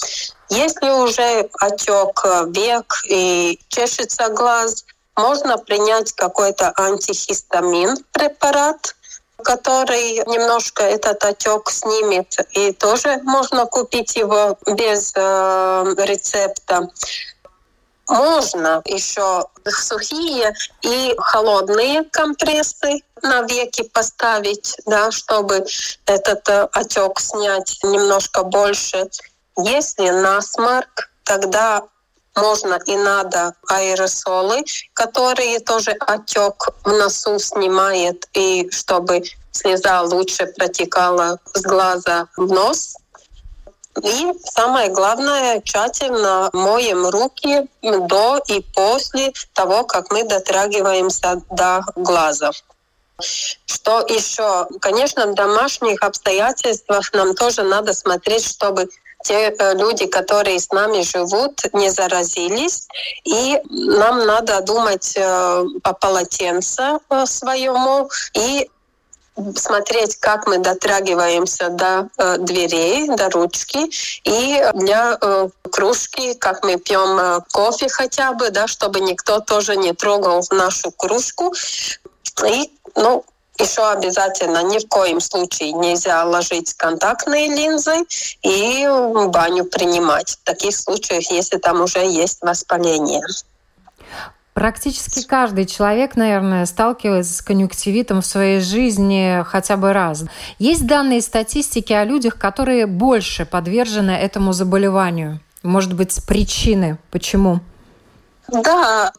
Если 0.48 0.90
уже 0.90 1.48
отек 1.60 2.24
век 2.48 3.02
и 3.08 3.60
чешется 3.68 4.28
глаз, 4.30 4.84
можно 5.16 5.58
принять 5.58 6.12
какой-то 6.12 6.72
антихистамин 6.76 7.96
препарат, 8.12 8.94
который 9.42 10.14
немножко 10.26 10.82
этот 10.82 11.24
отек 11.24 11.70
снимет. 11.70 12.36
И 12.52 12.72
тоже 12.72 13.20
можно 13.22 13.66
купить 13.66 14.16
его 14.16 14.58
без 14.66 15.12
э, 15.14 15.94
рецепта. 15.98 16.88
Можно 18.08 18.80
еще 18.86 19.44
сухие 19.66 20.54
и 20.82 21.14
холодные 21.18 22.04
компрессы 22.04 23.02
на 23.22 23.42
веки 23.42 23.82
поставить, 23.82 24.76
да, 24.86 25.10
чтобы 25.10 25.66
этот 26.06 26.48
э, 26.48 26.68
отек 26.72 27.20
снять 27.20 27.78
немножко 27.82 28.44
больше. 28.44 29.08
Если 29.56 30.08
насморк, 30.08 31.10
тогда 31.24 31.82
можно 32.38 32.78
и 32.86 32.96
надо 32.96 33.54
аэросолы, 33.68 34.64
которые 34.94 35.60
тоже 35.60 35.92
отек 36.00 36.68
в 36.84 36.88
носу 36.88 37.38
снимает, 37.38 38.28
и 38.34 38.68
чтобы 38.70 39.22
слеза 39.52 40.02
лучше 40.02 40.46
протекала 40.46 41.38
с 41.54 41.62
глаза 41.62 42.28
в 42.36 42.46
нос. 42.46 42.96
И 44.02 44.32
самое 44.44 44.90
главное, 44.90 45.60
тщательно 45.60 46.50
моем 46.52 47.08
руки 47.08 47.68
до 47.82 48.40
и 48.46 48.60
после 48.74 49.32
того, 49.54 49.84
как 49.84 50.12
мы 50.12 50.24
дотрагиваемся 50.24 51.42
до 51.50 51.82
глаза. 51.96 52.52
Что 53.20 54.00
еще? 54.08 54.68
Конечно, 54.80 55.26
в 55.26 55.34
домашних 55.34 56.02
обстоятельствах 56.02 57.12
нам 57.12 57.34
тоже 57.34 57.64
надо 57.64 57.92
смотреть, 57.92 58.44
чтобы 58.44 58.88
те 59.28 59.50
э, 59.50 59.74
люди, 59.74 60.06
которые 60.06 60.58
с 60.58 60.70
нами 60.72 61.02
живут, 61.02 61.60
не 61.74 61.90
заразились. 61.90 62.88
И 63.24 63.60
нам 63.68 64.24
надо 64.26 64.60
думать 64.62 65.14
э, 65.16 65.22
о 65.82 65.92
полотенце 65.92 66.98
э, 67.10 67.26
своему 67.26 68.08
и 68.34 68.70
смотреть, 69.54 70.16
как 70.16 70.46
мы 70.46 70.58
дотрагиваемся 70.58 71.68
до 71.68 72.08
э, 72.16 72.38
дверей, 72.38 73.08
до 73.08 73.28
ручки, 73.30 73.90
и 74.24 74.64
для 74.74 75.18
э, 75.20 75.48
кружки, 75.70 76.34
как 76.34 76.64
мы 76.64 76.76
пьем 76.78 77.18
э, 77.18 77.40
кофе 77.52 77.88
хотя 77.88 78.32
бы, 78.32 78.50
да, 78.50 78.66
чтобы 78.66 79.00
никто 79.00 79.40
тоже 79.40 79.76
не 79.76 79.92
трогал 79.92 80.42
нашу 80.50 80.90
кружку. 80.90 81.54
И, 82.46 82.70
ну, 82.96 83.24
еще 83.58 83.88
обязательно 83.90 84.62
ни 84.62 84.78
в 84.78 84.88
коем 84.88 85.20
случае 85.20 85.72
нельзя 85.72 86.24
ложить 86.24 86.74
контактные 86.74 87.48
линзы 87.48 88.04
и 88.42 88.86
баню 89.28 89.64
принимать. 89.64 90.38
В 90.42 90.44
таких 90.44 90.76
случаях, 90.76 91.30
если 91.30 91.58
там 91.58 91.80
уже 91.80 92.00
есть 92.00 92.38
воспаление. 92.42 93.22
Практически 94.54 95.24
каждый 95.24 95.66
человек, 95.66 96.16
наверное, 96.16 96.66
сталкивается 96.66 97.32
с 97.32 97.42
конъюнктивитом 97.42 98.22
в 98.22 98.26
своей 98.26 98.60
жизни 98.60 99.44
хотя 99.46 99.76
бы 99.76 99.92
раз. 99.92 100.24
Есть 100.58 100.84
данные 100.84 101.22
статистики 101.22 101.92
о 101.92 102.04
людях, 102.04 102.36
которые 102.38 102.86
больше 102.86 103.46
подвержены 103.46 104.10
этому 104.10 104.52
заболеванию? 104.52 105.40
Может 105.62 105.94
быть, 105.94 106.24
причины, 106.26 106.98
почему? 107.12 107.60
Да, 108.48 109.12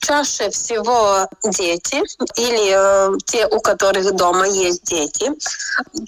чаще 0.00 0.50
всего 0.50 1.28
дети 1.44 2.02
или 2.36 2.72
э, 2.74 3.18
те, 3.26 3.46
у 3.46 3.60
которых 3.60 4.12
дома 4.16 4.48
есть 4.48 4.82
дети. 4.84 5.30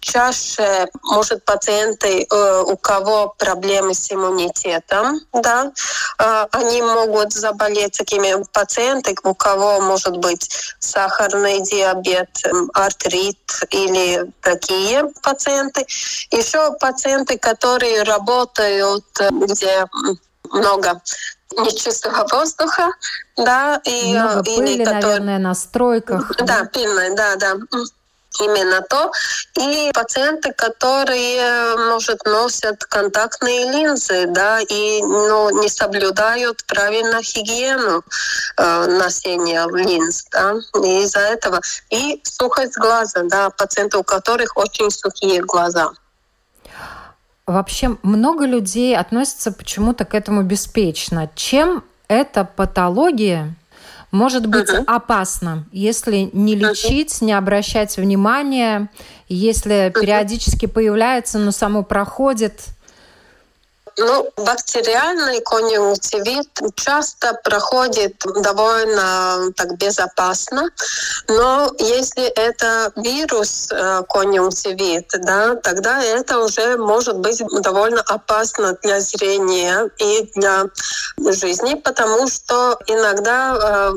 Чаще, 0.01 0.89
может, 1.05 1.45
пациенты, 1.45 2.27
э, 2.29 2.63
у 2.67 2.77
кого 2.77 3.33
проблемы 3.39 3.95
с 3.95 4.11
иммунитетом, 4.11 5.21
да, 5.33 5.71
э, 6.19 6.47
они 6.51 6.83
могут 6.83 7.33
заболеть 7.33 7.97
такими 7.97 8.43
пациенты, 8.53 9.15
у 9.23 9.35
кого 9.35 9.81
может 9.81 10.17
быть 10.17 10.51
сахарный 10.81 11.61
диабет, 11.61 12.31
артрит 12.75 13.39
или 13.71 14.33
такие 14.41 15.13
пациенты. 15.23 15.87
Еще 16.33 16.73
пациенты, 16.81 17.39
которые 17.39 18.03
работают, 18.03 19.05
где 19.31 19.87
много 20.51 21.01
нечистого 21.57 22.27
воздуха, 22.31 22.91
да, 23.37 23.81
и 23.85 24.13
Много 24.13 24.43
пыли, 24.43 24.75
или, 24.75 24.85
который... 24.85 25.03
наверное, 25.03 25.39
на 25.39 25.55
стройках. 25.55 26.33
Да, 26.39 26.69
пыльной, 26.73 27.15
да, 27.15 27.37
да 27.37 27.57
именно 28.41 28.83
то. 28.83 29.13
И 29.61 29.91
пациенты, 29.95 30.53
которые, 30.53 31.77
может, 31.89 32.25
носят 32.25 32.85
контактные 32.85 33.71
линзы, 33.71 34.27
да, 34.29 34.61
и 34.61 35.03
ну, 35.03 35.63
не 35.63 35.69
соблюдают 35.69 36.65
правильно 36.67 37.21
гигиену 37.21 38.03
э, 38.57 38.87
носения 38.99 39.67
линз, 39.73 40.25
да, 40.31 40.55
и 40.83 41.03
из-за 41.05 41.21
этого. 41.21 41.61
И 41.91 42.21
сухость 42.25 42.77
глаза, 42.77 43.23
да, 43.25 43.51
пациенты, 43.51 43.99
у 43.99 44.03
которых 44.03 44.57
очень 44.57 44.91
сухие 44.91 45.41
глаза. 45.41 45.93
Вообще 47.47 47.99
много 48.03 48.47
людей 48.47 48.97
относятся 48.97 49.53
почему-то 49.53 50.05
к 50.07 50.15
этому 50.15 50.43
беспечно. 50.43 51.31
Чем 51.35 51.85
эта 52.09 52.45
патология 52.45 53.55
может 54.11 54.47
быть 54.47 54.71
uh-huh. 54.71 54.85
опасна, 54.87 55.65
если 55.71 56.31
не 56.33 56.55
лечить, 56.55 57.11
uh-huh. 57.11 57.25
не 57.25 57.33
обращать 57.33 57.97
внимания, 57.99 58.89
если 59.29 59.89
uh-huh. 59.89 60.01
периодически 60.01 60.67
появляется, 60.67 61.39
но 61.39 61.51
само 61.51 61.83
проходит? 61.83 62.69
Ну, 63.97 64.29
бактериальный 64.37 65.41
конъюнктивит 65.41 66.49
часто 66.75 67.35
проходит 67.45 68.17
довольно 68.43 69.53
так 69.57 69.77
безопасно, 69.79 70.69
но 71.29 71.73
если 71.79 72.25
это 72.25 72.93
вирус 72.97 73.69
э, 73.71 74.03
конъюнктивит, 74.09 75.09
да, 75.21 75.55
тогда 75.57 76.03
это 76.03 76.39
уже 76.41 76.77
может 76.77 77.19
быть 77.19 77.41
довольно 77.61 78.01
опасно 78.01 78.77
для 78.83 79.01
зрения 79.01 79.89
и 79.99 80.29
для 80.35 80.65
жизни, 81.33 81.75
потому 81.75 82.27
что 82.29 82.77
иногда 82.87 83.55
э, 83.55 83.93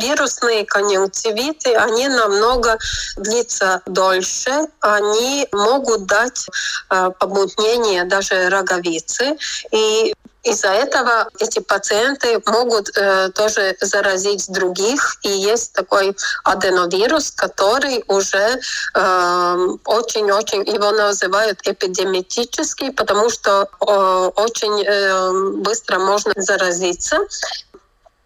вирусные 0.00 0.64
конъюнктивиты, 0.64 1.74
они 1.74 2.06
намного 2.06 2.78
длятся 3.16 3.82
дольше, 3.86 4.68
они 4.80 5.48
могут 5.52 6.06
дать 6.06 6.46
э, 6.90 7.10
помутнение 7.18 8.04
даже 8.04 8.48
роговицы, 8.48 9.31
и 9.70 10.14
из-за 10.44 10.68
этого 10.68 11.28
эти 11.38 11.60
пациенты 11.60 12.42
могут 12.46 12.90
э, 12.96 13.30
тоже 13.30 13.76
заразить 13.80 14.50
других. 14.50 15.18
И 15.22 15.28
есть 15.28 15.72
такой 15.72 16.16
аденовирус, 16.42 17.30
который 17.30 18.02
уже 18.08 18.58
очень-очень, 18.92 20.62
э, 20.62 20.72
его 20.74 20.90
называют 20.90 21.60
эпидемиатический, 21.64 22.92
потому 22.92 23.30
что 23.30 23.68
э, 23.80 24.30
очень 24.36 24.84
э, 24.84 25.62
быстро 25.62 25.98
можно 26.00 26.32
заразиться. 26.36 27.18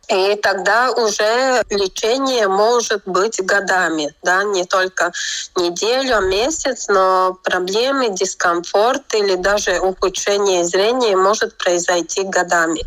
И 0.08 0.36
тогда 0.36 0.92
уже 0.92 1.62
лечение 1.68 2.46
может 2.46 3.02
быть 3.06 3.44
годами, 3.44 4.14
да, 4.22 4.44
не 4.44 4.64
только 4.64 5.12
неделю, 5.56 6.20
месяц, 6.28 6.86
но 6.88 7.36
проблемы, 7.42 8.10
дискомфорт 8.10 9.14
или 9.14 9.34
даже 9.34 9.80
ухудшение 9.80 10.64
зрения 10.64 11.16
может 11.16 11.58
произойти 11.58 12.22
годами. 12.22 12.82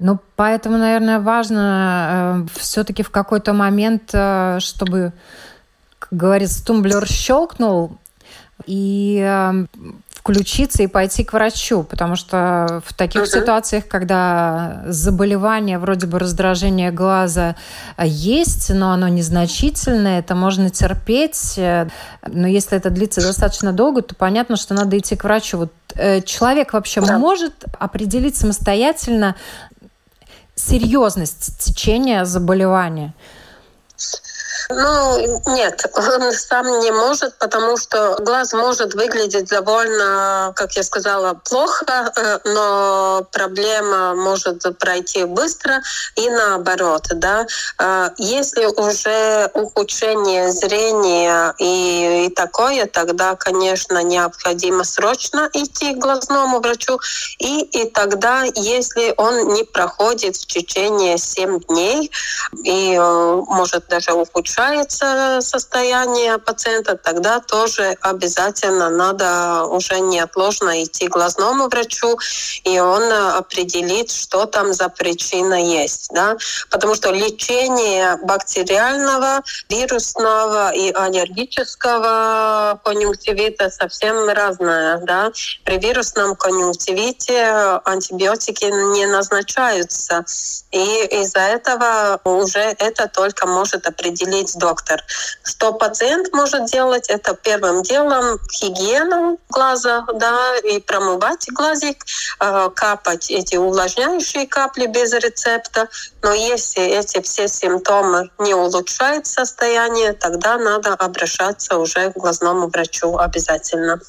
Ну, 0.00 0.18
поэтому, 0.36 0.78
наверное, 0.78 1.20
важно 1.20 2.46
э, 2.54 2.58
все-таки 2.58 3.02
в 3.02 3.10
какой-то 3.10 3.52
момент, 3.52 4.10
э, 4.12 4.58
чтобы, 4.60 5.12
как 5.98 6.10
говорится, 6.12 6.64
тумблер 6.64 7.06
щелкнул, 7.06 7.98
и 8.66 9.20
э, 9.24 9.66
включиться 10.18 10.82
и 10.82 10.88
пойти 10.88 11.22
к 11.22 11.32
врачу, 11.32 11.84
потому 11.84 12.16
что 12.16 12.82
в 12.84 12.92
таких 12.92 13.22
uh-huh. 13.22 13.40
ситуациях, 13.40 13.86
когда 13.86 14.82
заболевание 14.86 15.78
вроде 15.78 16.06
бы 16.06 16.18
раздражение 16.18 16.90
глаза 16.90 17.54
а, 17.96 18.04
есть, 18.04 18.70
но 18.74 18.90
оно 18.90 19.06
незначительное, 19.08 20.18
это 20.18 20.34
можно 20.34 20.70
терпеть, 20.70 21.54
э, 21.56 21.88
но 22.26 22.48
если 22.48 22.76
это 22.76 22.90
длится 22.90 23.20
достаточно 23.20 23.72
долго, 23.72 24.02
то 24.02 24.14
понятно, 24.16 24.56
что 24.56 24.74
надо 24.74 24.98
идти 24.98 25.14
к 25.14 25.22
врачу. 25.22 25.58
Вот 25.58 25.72
э, 25.94 26.20
человек 26.22 26.72
вообще 26.72 27.00
да. 27.00 27.16
может 27.16 27.54
определить 27.78 28.36
самостоятельно 28.36 29.36
серьезность 30.56 31.58
течения 31.58 32.24
заболевания? 32.24 33.14
Ну, 34.70 35.40
нет, 35.46 35.86
он 35.94 36.32
сам 36.32 36.66
не 36.80 36.90
может, 36.90 37.38
потому 37.38 37.78
что 37.78 38.18
глаз 38.20 38.52
может 38.52 38.92
выглядеть 38.92 39.48
довольно, 39.48 40.52
как 40.56 40.72
я 40.72 40.82
сказала, 40.82 41.40
плохо, 41.48 42.12
э, 42.14 42.38
но 42.44 43.26
проблема 43.32 44.14
может 44.14 44.64
пройти 44.78 45.24
быстро 45.24 45.80
и 46.16 46.28
наоборот, 46.28 47.04
да. 47.14 47.46
Э, 47.78 48.10
если 48.18 48.66
уже 48.66 49.50
ухудшение 49.54 50.52
зрения 50.52 51.54
и, 51.58 52.26
и 52.26 52.34
такое, 52.34 52.84
тогда, 52.86 53.36
конечно, 53.36 54.02
необходимо 54.02 54.84
срочно 54.84 55.48
идти 55.54 55.94
к 55.94 55.98
глазному 55.98 56.60
врачу, 56.60 57.00
и, 57.38 57.60
и 57.62 57.88
тогда, 57.88 58.44
если 58.54 59.14
он 59.16 59.54
не 59.54 59.64
проходит 59.64 60.36
в 60.36 60.46
течение 60.46 61.16
7 61.16 61.60
дней 61.60 62.10
и 62.64 62.94
э, 62.94 63.42
может 63.46 63.88
даже 63.88 64.12
ухудшить 64.12 64.57
ухудшается 64.58 65.38
состояние 65.40 66.38
пациента, 66.38 66.96
тогда 66.96 67.40
тоже 67.40 67.96
обязательно 68.00 68.90
надо 68.90 69.64
уже 69.64 70.00
неотложно 70.00 70.82
идти 70.82 71.06
к 71.06 71.12
глазному 71.12 71.68
врачу, 71.68 72.18
и 72.64 72.78
он 72.80 73.02
определит, 73.12 74.10
что 74.10 74.46
там 74.46 74.72
за 74.72 74.88
причина 74.88 75.54
есть. 75.54 76.10
Да? 76.12 76.36
Потому 76.70 76.94
что 76.94 77.10
лечение 77.10 78.16
бактериального, 78.22 79.42
вирусного 79.68 80.72
и 80.74 80.90
аллергического 80.92 82.80
конъюнктивита 82.84 83.70
совсем 83.70 84.28
разное. 84.28 84.98
Да? 84.98 85.30
При 85.64 85.78
вирусном 85.78 86.34
конъюнктивите 86.34 87.80
антибиотики 87.84 88.64
не 88.64 89.06
назначаются. 89.06 90.24
И 90.72 91.06
из-за 91.22 91.40
этого 91.40 92.20
уже 92.24 92.74
это 92.78 93.08
только 93.08 93.46
может 93.46 93.86
определить 93.86 94.47
доктор. 94.56 95.02
Что 95.42 95.72
пациент 95.72 96.32
может 96.32 96.66
делать, 96.66 97.08
это 97.08 97.34
первым 97.34 97.82
делом 97.82 98.38
гигиену 98.60 99.38
глаза, 99.48 100.06
да, 100.14 100.56
и 100.58 100.80
промывать 100.80 101.46
глазик, 101.50 102.04
э, 102.40 102.70
капать 102.74 103.30
эти 103.30 103.56
увлажняющие 103.56 104.46
капли 104.46 104.86
без 104.86 105.12
рецепта. 105.12 105.88
Но 106.22 106.32
если 106.32 106.82
эти 106.82 107.20
все 107.20 107.48
симптомы 107.48 108.30
не 108.38 108.54
улучшают 108.54 109.26
состояние, 109.26 110.12
тогда 110.12 110.58
надо 110.58 110.94
обращаться 110.94 111.76
уже 111.78 112.12
к 112.12 112.16
глазному 112.16 112.68
врачу 112.68 113.16
обязательно. 113.16 114.00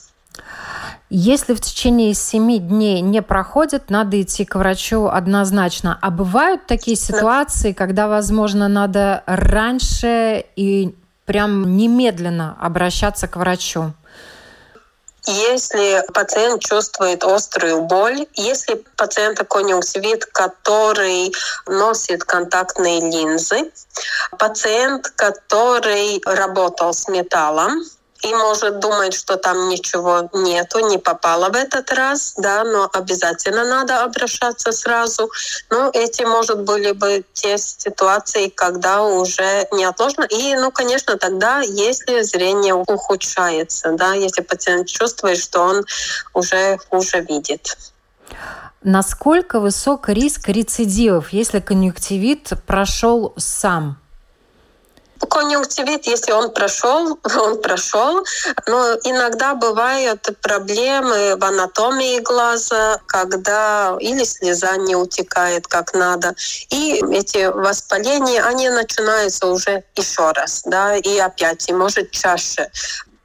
Если 1.10 1.56
в 1.56 1.62
течение 1.62 2.14
семи 2.14 2.60
дней 2.60 3.02
не 3.02 3.24
проходит, 3.24 3.90
надо 3.90 4.22
идти 4.22 4.46
к 4.46 4.56
врачу 4.56 5.08
однозначно. 5.08 5.98
А 6.02 6.12
бывают 6.12 6.68
такие 6.68 6.96
ситуации, 6.96 7.74
когда, 7.74 8.08
возможно, 8.08 8.68
надо 8.68 9.24
раньше 9.26 10.46
и 10.56 10.96
прям 11.26 11.78
немедленно 11.78 12.56
обращаться 12.60 13.28
к 13.28 13.38
врачу? 13.38 13.94
Если 15.26 16.04
пациент 16.14 16.62
чувствует 16.62 17.24
острую 17.24 17.82
боль, 17.82 18.26
если 18.36 18.84
пациент 18.96 19.40
конъюнктивит, 19.48 20.26
который 20.26 21.32
носит 21.68 22.24
контактные 22.24 23.02
линзы, 23.02 23.72
пациент, 24.38 25.10
который 25.16 26.22
работал 26.26 26.94
с 26.94 27.08
металлом, 27.08 27.84
и 28.22 28.34
может 28.34 28.80
думать, 28.80 29.14
что 29.14 29.38
там 29.38 29.70
ничего 29.70 30.30
нету, 30.34 30.80
не 30.80 30.98
попало 30.98 31.50
в 31.50 31.56
этот 31.56 31.92
раз, 31.92 32.34
да, 32.38 32.64
но 32.64 32.90
обязательно 32.92 33.64
надо 33.64 34.04
обращаться 34.04 34.72
сразу. 34.72 35.32
Ну, 35.70 35.90
эти, 35.94 36.24
может, 36.24 36.64
были 36.64 36.92
бы 36.92 37.24
те 37.34 37.58
ситуации, 37.58 38.50
когда 38.50 39.04
уже 39.04 39.68
неотложно. 39.72 40.24
И, 40.24 40.56
ну, 40.56 40.72
конечно, 40.72 41.18
тогда, 41.18 41.62
если 41.62 42.22
зрение 42.22 42.74
ухудшается, 42.74 43.92
да, 43.94 44.14
если 44.14 44.42
пациент 44.42 44.88
чувствует, 44.88 45.38
что 45.38 45.62
он 45.62 45.86
уже 46.34 46.78
хуже 46.90 47.22
видит. 47.22 47.78
Насколько 48.82 49.60
высок 49.60 50.08
риск 50.10 50.48
рецидивов, 50.48 51.34
если 51.34 51.60
конъюнктивит 51.60 52.52
прошел 52.66 53.34
сам? 53.38 53.98
Конъюнктивит, 55.28 56.06
если 56.08 56.32
он 56.32 56.52
прошел, 56.52 57.20
он 57.38 57.62
прошел, 57.62 58.26
но 58.68 58.94
иногда 59.04 59.56
бывают 59.56 60.28
проблемы 60.42 61.36
в 61.36 61.44
анатомии 61.44 62.20
глаза, 62.20 63.00
когда 63.08 63.98
или 64.00 64.24
слеза 64.24 64.78
не 64.78 64.96
утекает 64.96 65.68
как 65.68 65.94
надо, 65.94 66.36
и 66.70 67.02
эти 67.12 67.46
воспаления, 67.48 68.44
они 68.44 68.70
начинаются 68.70 69.48
уже 69.48 69.84
еще 69.96 70.32
раз, 70.32 70.64
да, 70.66 70.96
и 70.96 71.18
опять, 71.18 71.70
и 71.70 71.74
может 71.74 72.12
чаще. 72.12 72.70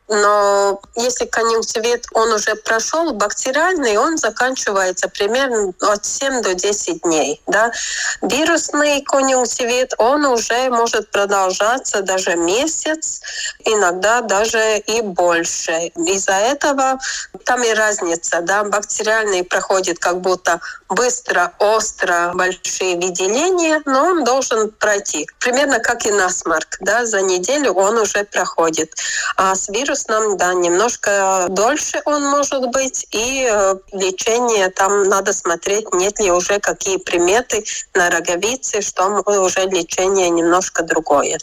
Но 0.09 0.81
если 0.97 1.25
конъюнктивит, 1.25 2.07
он 2.13 2.31
уже 2.33 2.55
прошел, 2.57 3.13
бактериальный, 3.15 3.97
он 3.97 4.19
заканчивается 4.19 5.09
примерно 5.09 5.73
от 5.81 6.05
7 6.05 6.43
до 6.43 6.55
10 6.55 7.01
дней. 7.03 7.41
Да? 7.47 7.73
Вирусный 8.21 9.01
конъюнктивит, 9.03 9.95
он 9.97 10.27
уже 10.27 10.69
может 10.69 11.11
продолжаться 11.11 12.03
даже 12.03 12.37
месяц, 12.37 13.23
иногда 13.65 14.21
даже 14.21 14.79
и 14.79 15.01
больше. 15.01 15.91
Из-за 15.97 16.35
этого 16.35 16.99
там 17.45 17.63
и 17.63 17.73
разница. 17.73 18.43
Да? 18.43 18.65
Бактериальный 18.65 19.43
проходит 19.43 19.99
как 19.99 20.21
будто 20.21 20.61
быстро, 20.91 21.55
остро, 21.59 22.33
большие 22.35 22.97
выделения, 22.97 23.81
но 23.87 24.05
он 24.05 24.25
должен 24.25 24.71
пройти. 24.71 25.27
Примерно 25.41 25.79
как 25.79 26.05
и 26.05 26.13
насморк. 26.13 26.77
Да? 26.81 27.07
За 27.07 27.23
неделю 27.23 27.73
он 27.73 27.97
уже 27.97 28.25
проходит. 28.25 28.95
А 29.37 29.55
с 29.55 29.71
вирусом 29.71 29.94
вирусном, 29.95 30.37
да, 30.37 30.55
немножко 30.55 31.47
дольше 31.49 32.01
он 32.05 32.23
может 32.31 32.69
быть, 32.71 33.07
и 33.13 33.49
э, 33.51 33.75
лечение 33.93 34.69
там 34.71 35.05
надо 35.05 35.33
смотреть, 35.33 35.93
нет 35.93 36.19
ли 36.21 36.31
уже 36.31 36.61
какие 36.61 36.99
приметы 36.99 37.65
на 37.95 38.11
роговице, 38.11 38.81
что 38.81 39.23
уже 39.27 39.61
лечение 39.67 40.31
немножко 40.31 40.83
другое 40.83 41.39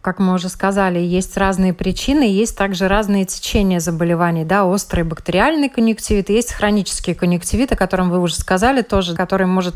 как 0.00 0.20
мы 0.20 0.34
уже 0.34 0.48
сказали, 0.48 1.00
есть 1.00 1.36
разные 1.36 1.74
причины, 1.74 2.22
есть 2.22 2.56
также 2.56 2.86
разные 2.86 3.24
течения 3.24 3.80
заболеваний, 3.80 4.44
да, 4.44 4.64
острый 4.64 5.02
бактериальный 5.02 5.68
конъюнктивит, 5.68 6.28
есть 6.28 6.52
хронический 6.52 7.14
конъюнктивит, 7.14 7.72
о 7.72 7.76
котором 7.76 8.10
вы 8.10 8.20
уже 8.20 8.36
сказали 8.36 8.82
тоже, 8.82 9.16
который 9.16 9.48
может 9.48 9.74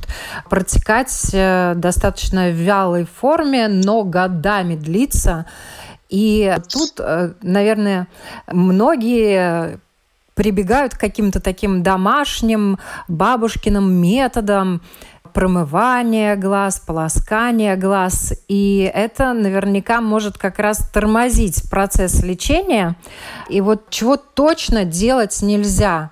протекать 0.49 1.31
э, 1.33 1.73
достаточно 1.75 2.51
в 2.51 2.53
вялой 2.53 3.05
форме, 3.05 3.67
но 3.67 4.05
годами 4.05 4.77
длиться. 4.77 5.47
И 6.13 6.55
тут, 6.71 7.01
э, 7.01 7.33
наверное, 7.41 8.07
многие 8.47 9.81
прибегают 10.35 10.95
к 10.95 11.01
каким-то 11.01 11.41
таким 11.41 11.83
домашним 11.83 12.79
бабушкиным 13.09 13.91
методам 13.91 14.83
промывания 15.33 16.37
глаз, 16.37 16.81
полоскания 16.87 17.77
глаз. 17.77 18.35
И 18.47 18.91
это 18.95 19.33
наверняка 19.33 20.03
может 20.03 20.37
как 20.37 20.59
раз 20.59 20.87
тормозить 20.93 21.71
процесс 21.71 22.23
лечения. 22.23 22.97
И 23.49 23.63
вот 23.63 23.89
чего 23.89 24.19
точно 24.19 24.85
делать 24.85 25.41
нельзя. 25.41 26.11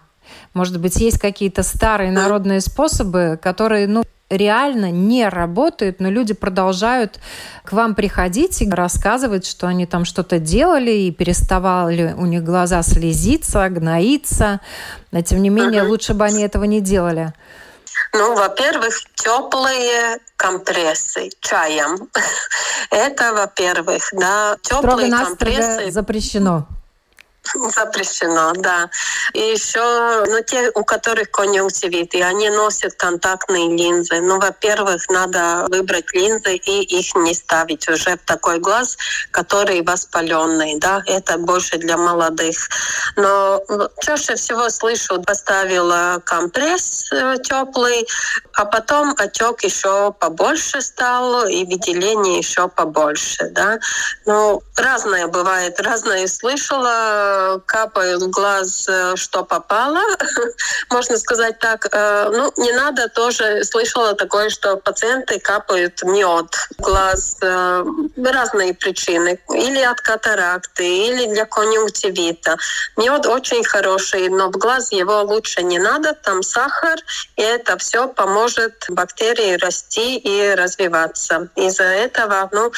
Может 0.54 0.80
быть, 0.80 0.96
есть 0.96 1.18
какие-то 1.18 1.62
старые 1.62 2.10
народные 2.10 2.62
способы, 2.62 3.38
которые, 3.40 3.86
ну, 3.86 4.02
реально 4.30 4.90
не 4.90 5.28
работает, 5.28 6.00
но 6.00 6.08
люди 6.08 6.32
продолжают 6.32 7.18
к 7.64 7.72
вам 7.72 7.94
приходить 7.94 8.62
и 8.62 8.70
рассказывать, 8.70 9.44
что 9.44 9.66
они 9.66 9.86
там 9.86 10.04
что-то 10.04 10.38
делали 10.38 10.92
и 10.92 11.10
переставали 11.10 12.14
у 12.16 12.26
них 12.26 12.44
глаза 12.44 12.82
слезиться, 12.82 13.68
гноиться. 13.68 14.60
Но 15.10 15.20
тем 15.22 15.42
не 15.42 15.50
менее, 15.50 15.82
угу. 15.82 15.90
лучше 15.90 16.14
бы 16.14 16.24
они 16.24 16.42
этого 16.42 16.64
не 16.64 16.80
делали. 16.80 17.32
Ну, 18.12 18.34
во-первых, 18.34 18.94
теплые 19.14 20.18
компрессы 20.36 21.30
чаем. 21.40 22.08
Это, 22.90 23.32
во-первых, 23.34 24.02
да, 24.12 24.56
теплые 24.62 25.10
компрессы. 25.10 25.90
запрещено. 25.90 26.66
Запрещено, 27.54 28.52
да. 28.56 28.90
И 29.32 29.40
еще, 29.40 30.24
ну, 30.26 30.42
те, 30.42 30.70
у 30.74 30.84
которых 30.84 31.30
конъюнктивит, 31.30 32.14
и 32.14 32.22
они 32.22 32.50
носят 32.50 32.94
контактные 32.94 33.76
линзы. 33.76 34.20
Ну, 34.20 34.38
во-первых, 34.38 35.08
надо 35.08 35.66
выбрать 35.68 36.12
линзы 36.12 36.56
и 36.56 36.98
их 36.98 37.14
не 37.14 37.34
ставить 37.34 37.88
уже 37.88 38.16
в 38.16 38.24
такой 38.24 38.58
глаз, 38.58 38.96
который 39.30 39.82
воспаленный, 39.82 40.78
да, 40.78 41.02
это 41.06 41.38
больше 41.38 41.78
для 41.78 41.96
молодых. 41.96 42.56
Но 43.16 43.62
чаще 44.00 44.34
всего 44.36 44.68
слышу, 44.70 45.22
поставила 45.22 46.20
компресс 46.24 47.10
э, 47.12 47.36
теплый, 47.42 48.06
а 48.54 48.64
потом 48.64 49.14
отек 49.18 49.62
еще 49.62 50.12
побольше 50.12 50.80
стал, 50.80 51.46
и 51.46 51.64
выделение 51.64 52.38
еще 52.38 52.68
побольше, 52.68 53.48
да. 53.50 53.78
Ну, 54.26 54.62
разное 54.76 55.26
бывает, 55.26 55.80
разное 55.80 56.26
слышала, 56.26 57.39
капают 57.66 58.22
в 58.22 58.30
глаз, 58.30 58.86
э, 58.88 59.16
что 59.16 59.44
попало, 59.44 60.00
можно 60.90 61.18
сказать 61.18 61.58
так. 61.58 61.88
Э, 61.92 62.30
ну, 62.32 62.52
не 62.56 62.72
надо 62.72 63.08
тоже, 63.08 63.64
слышала 63.64 64.14
такое, 64.14 64.50
что 64.50 64.76
пациенты 64.76 65.38
капают 65.38 66.02
мед 66.02 66.54
в 66.78 66.82
глаз. 66.82 67.36
Э, 67.42 67.84
разные 68.16 68.74
причины. 68.74 69.38
Или 69.52 69.80
от 69.82 70.00
катаракты, 70.00 70.84
или 70.84 71.26
для 71.32 71.44
конъюнктивита. 71.44 72.56
Мед 72.96 73.26
очень 73.26 73.64
хороший, 73.64 74.28
но 74.28 74.48
в 74.48 74.52
глаз 74.52 74.92
его 74.92 75.22
лучше 75.22 75.62
не 75.62 75.78
надо, 75.78 76.14
там 76.14 76.42
сахар, 76.42 76.98
и 77.36 77.42
это 77.42 77.76
все 77.78 78.08
поможет 78.08 78.86
бактерии 78.88 79.56
расти 79.56 80.16
и 80.16 80.54
развиваться. 80.54 81.48
Из-за 81.56 81.84
этого, 81.84 82.48
ну, 82.52 82.72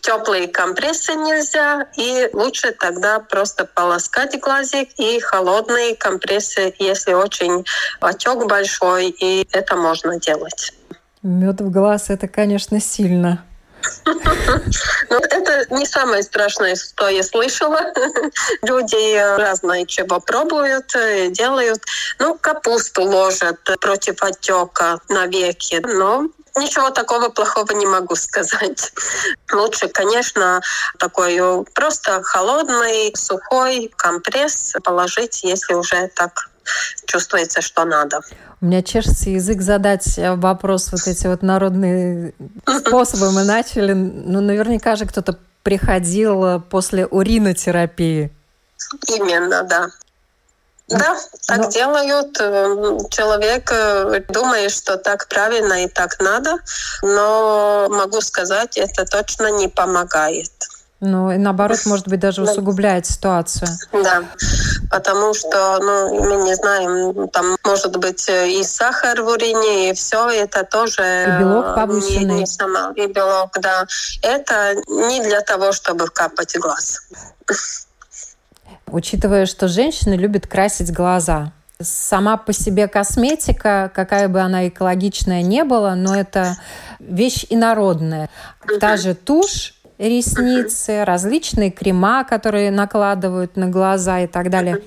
теплые 0.00 0.48
компрессы 0.48 1.14
нельзя, 1.14 1.86
и 1.96 2.28
лучше 2.32 2.72
тогда 2.72 3.20
просто 3.20 3.64
полоскать 3.64 4.38
глазик 4.40 4.88
и 4.98 5.20
холодные 5.20 5.96
компрессы, 5.96 6.74
если 6.78 7.12
очень 7.12 7.64
отек 8.00 8.46
большой, 8.46 9.08
и 9.08 9.46
это 9.52 9.76
можно 9.76 10.18
делать. 10.18 10.72
Мед 11.22 11.60
в 11.60 11.70
глаз 11.70 12.10
это, 12.10 12.28
конечно, 12.28 12.80
сильно. 12.80 13.44
Ну, 15.10 15.16
это 15.16 15.74
не 15.74 15.86
самое 15.86 16.22
страшное, 16.22 16.76
что 16.76 17.08
я 17.08 17.22
слышала. 17.22 17.80
Люди 18.62 19.38
разные 19.38 19.86
чего 19.86 20.20
пробуют, 20.20 20.94
э, 20.94 21.30
делают. 21.30 21.82
Ну, 22.18 22.36
капусту 22.38 23.02
ложат 23.02 23.58
против 23.80 24.22
отека 24.22 25.00
на 25.08 25.26
веки, 25.26 25.80
но 25.82 26.28
Ничего 26.58 26.90
такого 26.90 27.28
плохого 27.28 27.72
не 27.72 27.86
могу 27.86 28.14
сказать. 28.14 28.92
Лучше, 29.52 29.88
конечно, 29.88 30.60
такой 30.98 31.38
просто 31.74 32.22
холодный, 32.22 33.14
сухой 33.16 33.92
компресс 33.96 34.74
положить, 34.82 35.44
если 35.44 35.74
уже 35.74 36.08
так 36.14 36.50
чувствуется, 37.06 37.62
что 37.62 37.84
надо. 37.84 38.20
У 38.60 38.66
меня 38.66 38.82
чешется 38.82 39.30
язык 39.30 39.62
задать 39.62 40.18
э, 40.18 40.34
вопрос, 40.34 40.90
вот 40.90 41.06
эти 41.06 41.26
вот 41.26 41.42
народные 41.42 42.34
способы 42.66 43.30
мы 43.30 43.44
начали. 43.44 43.92
Ну, 43.92 44.40
наверняка 44.40 44.96
же 44.96 45.06
кто-то 45.06 45.38
приходил 45.62 46.44
э, 46.44 46.60
после 46.60 47.06
уринотерапии. 47.06 48.32
Именно, 49.06 49.62
да. 49.62 49.88
Да, 50.88 51.16
так 51.46 51.58
Но... 51.58 51.70
делают. 51.70 52.36
Э, 52.40 52.98
человек 53.10 53.72
думает, 54.28 54.70
что 54.70 54.96
так 54.96 55.28
правильно 55.28 55.84
и 55.84 55.88
так 55.88 56.18
надо, 56.20 56.58
но 57.02 57.88
могу 57.90 58.20
сказать, 58.20 58.76
это 58.76 59.04
точно 59.04 59.50
не 59.50 59.68
помогает. 59.68 60.50
Ну, 61.00 61.30
и 61.30 61.36
наоборот, 61.36 61.78
может 61.86 62.08
быть, 62.08 62.18
даже 62.18 62.42
усугубляет 62.42 63.06
ситуацию. 63.06 63.68
Да, 63.92 64.24
потому 64.90 65.32
что, 65.32 65.78
ну, 65.80 66.24
мы 66.24 66.42
не 66.42 66.56
знаем, 66.56 67.28
там 67.28 67.56
может 67.64 67.96
быть 67.96 68.28
и 68.28 68.64
сахар 68.64 69.22
в 69.22 69.28
урине, 69.28 69.90
и 69.90 69.94
все 69.94 70.28
это 70.28 70.64
тоже... 70.64 71.02
И 71.02 71.40
белок 71.40 71.76
повышенный. 71.76 72.24
Не, 72.24 72.40
не 72.40 72.46
сама, 72.46 72.92
и 72.96 73.06
белок, 73.06 73.56
да. 73.60 73.86
Это 74.22 74.74
не 74.88 75.22
для 75.22 75.40
того, 75.40 75.70
чтобы 75.70 76.08
капать 76.08 76.58
глаз. 76.58 77.02
Учитывая, 78.92 79.46
что 79.46 79.68
женщины 79.68 80.14
любят 80.14 80.46
красить 80.46 80.92
глаза, 80.92 81.52
сама 81.80 82.36
по 82.36 82.52
себе 82.52 82.88
косметика, 82.88 83.90
какая 83.94 84.28
бы 84.28 84.40
она 84.40 84.68
экологичная 84.68 85.42
не 85.42 85.64
была, 85.64 85.94
но 85.94 86.14
это 86.14 86.56
вещь 86.98 87.46
инородная. 87.50 88.28
Та 88.80 88.96
же 88.96 89.14
тушь, 89.14 89.74
ресницы, 89.98 91.04
различные 91.04 91.70
крема, 91.70 92.24
которые 92.24 92.70
накладывают 92.70 93.56
на 93.56 93.68
глаза 93.68 94.20
и 94.20 94.26
так 94.26 94.50
далее. 94.50 94.80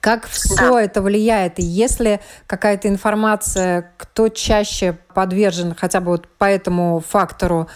Как 0.00 0.26
все 0.26 0.74
да. 0.74 0.82
это 0.82 1.00
влияет? 1.00 1.60
И 1.60 1.62
если 1.62 2.20
какая-то 2.48 2.88
информация, 2.88 3.92
кто 3.98 4.28
чаще 4.28 4.98
подвержен 5.14 5.76
хотя 5.76 6.00
бы 6.00 6.12
вот 6.12 6.26
по 6.26 6.44
этому 6.44 7.00
фактору 7.06 7.68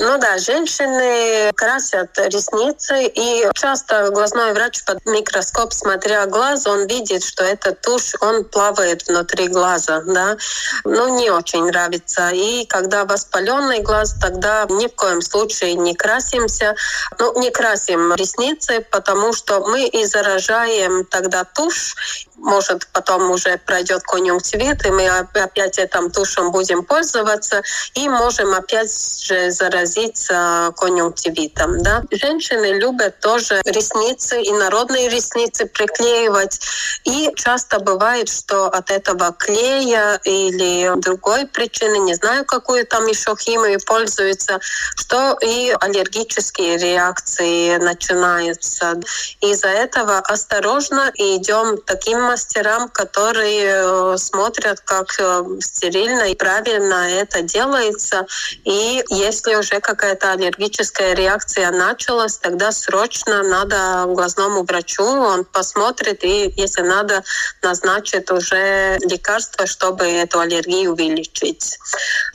ну 0.00 0.16
да, 0.16 0.38
женщины 0.38 1.52
красят 1.54 2.16
ресницы, 2.16 3.04
и 3.04 3.46
часто 3.54 4.08
глазной 4.10 4.54
врач 4.54 4.82
под 4.84 5.04
микроскоп, 5.04 5.74
смотря 5.74 6.24
глаз, 6.24 6.66
он 6.66 6.86
видит, 6.86 7.22
что 7.22 7.44
этот 7.44 7.82
тушь, 7.82 8.14
он 8.20 8.44
плавает 8.44 9.06
внутри 9.06 9.48
глаза, 9.48 10.00
да. 10.06 10.38
Ну, 10.84 11.18
не 11.18 11.30
очень 11.30 11.66
нравится. 11.66 12.30
И 12.30 12.64
когда 12.64 13.04
воспаленный 13.04 13.80
глаз, 13.80 14.14
тогда 14.18 14.66
ни 14.70 14.86
в 14.86 14.94
коем 14.94 15.20
случае 15.20 15.74
не 15.74 15.94
красимся. 15.94 16.74
Ну, 17.18 17.38
не 17.38 17.50
красим 17.50 18.14
ресницы, 18.14 18.80
потому 18.90 19.34
что 19.34 19.60
мы 19.60 19.86
и 19.86 20.06
заражаем 20.06 21.04
тогда 21.04 21.44
тушь, 21.44 22.26
может, 22.40 22.86
потом 22.92 23.30
уже 23.30 23.58
пройдет 23.58 24.02
конъюнктивит, 24.02 24.84
и 24.86 24.90
мы 24.90 25.08
опять 25.08 25.78
этим 25.78 26.10
тушем 26.10 26.50
будем 26.50 26.84
пользоваться, 26.84 27.62
и 27.94 28.08
можем 28.08 28.54
опять 28.54 28.90
же 29.22 29.50
заразиться 29.50 30.72
конъюнктивитом. 30.76 31.82
Да? 31.82 32.02
Женщины 32.10 32.78
любят 32.78 33.20
тоже 33.20 33.60
ресницы 33.64 34.40
и 34.40 34.52
народные 34.52 35.08
ресницы 35.08 35.66
приклеивать. 35.66 36.60
И 37.04 37.30
часто 37.36 37.78
бывает, 37.78 38.28
что 38.28 38.66
от 38.66 38.90
этого 38.90 39.32
клея 39.32 40.20
или 40.24 40.90
другой 41.00 41.46
причины, 41.46 41.98
не 41.98 42.14
знаю, 42.14 42.44
какую 42.44 42.86
там 42.86 43.06
еще 43.06 43.36
химию 43.36 43.78
пользуются, 43.86 44.60
что 44.96 45.36
и 45.42 45.74
аллергические 45.80 46.78
реакции 46.78 47.76
начинаются. 47.76 48.94
Из-за 49.40 49.68
этого 49.68 50.18
осторожно 50.18 51.10
идем 51.14 51.78
таким 51.84 52.29
мастерам, 52.30 52.88
которые 52.88 53.72
э, 53.74 54.16
смотрят, 54.16 54.80
как 54.80 55.08
э, 55.18 55.42
стерильно 55.60 56.30
и 56.30 56.36
правильно 56.36 57.10
это 57.10 57.42
делается. 57.42 58.26
И 58.64 59.02
если 59.08 59.56
уже 59.56 59.80
какая-то 59.80 60.32
аллергическая 60.32 61.14
реакция 61.14 61.72
началась, 61.72 62.36
тогда 62.38 62.70
срочно 62.70 63.42
надо 63.42 64.04
глазному 64.06 64.62
врачу, 64.62 65.02
он 65.02 65.44
посмотрит 65.44 66.22
и, 66.22 66.52
если 66.56 66.82
надо, 66.82 67.24
назначит 67.62 68.30
уже 68.30 68.98
лекарство, 69.00 69.66
чтобы 69.66 70.04
эту 70.04 70.38
аллергию 70.38 70.92
увеличить. 70.92 71.78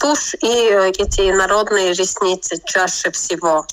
Тушь 0.02 0.36
и 0.42 0.70
э, 0.72 0.90
эти 0.90 1.32
народные 1.32 1.94
ресницы 1.94 2.62
чаще 2.66 3.12
всего. 3.12 3.66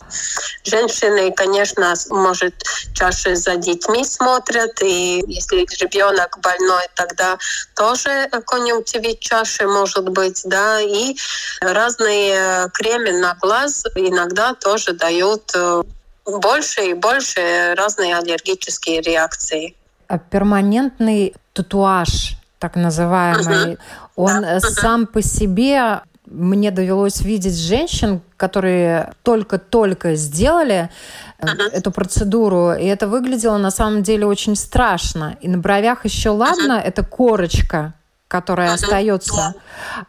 Женщины, 0.64 1.32
конечно, 1.32 1.94
может 2.10 2.54
чаще 2.94 3.34
за 3.34 3.56
детьми 3.56 4.04
смотрят, 4.04 4.80
и 4.82 5.24
если 5.26 5.66
ребенок 5.80 6.11
ребенок 6.12 6.38
больной, 6.40 6.82
тогда 6.94 7.38
тоже 7.76 8.28
конъюнктивит 8.46 9.20
чаши 9.20 9.66
может 9.66 10.08
быть, 10.08 10.42
да, 10.44 10.80
и 10.80 11.16
разные 11.60 12.68
кремы 12.72 13.12
на 13.12 13.34
глаз 13.34 13.84
иногда 13.94 14.54
тоже 14.54 14.92
дают 14.92 15.50
э, 15.54 15.82
больше 16.26 16.90
и 16.90 16.94
больше 16.94 17.74
разные 17.76 18.16
аллергические 18.16 19.00
реакции. 19.00 19.74
А 20.08 20.18
перманентный 20.18 21.34
татуаж, 21.52 22.36
так 22.58 22.76
называемый, 22.76 23.74
uh-huh. 23.74 23.78
он 24.16 24.44
uh-huh. 24.44 24.60
сам 24.60 25.06
по 25.06 25.22
себе 25.22 26.02
мне 26.32 26.70
довелось 26.70 27.20
видеть 27.20 27.58
женщин, 27.58 28.22
которые 28.36 29.12
только-только 29.22 30.14
сделали 30.14 30.90
uh-huh. 31.38 31.70
эту 31.72 31.90
процедуру, 31.90 32.72
и 32.72 32.84
это 32.84 33.06
выглядело 33.06 33.58
на 33.58 33.70
самом 33.70 34.02
деле 34.02 34.26
очень 34.26 34.56
страшно. 34.56 35.36
И 35.40 35.48
на 35.48 35.58
бровях 35.58 36.04
еще 36.04 36.30
ладно, 36.30 36.72
uh-huh. 36.72 36.82
это 36.82 37.04
корочка, 37.04 37.94
которая 38.28 38.70
uh-huh. 38.70 38.74
остается. 38.74 39.54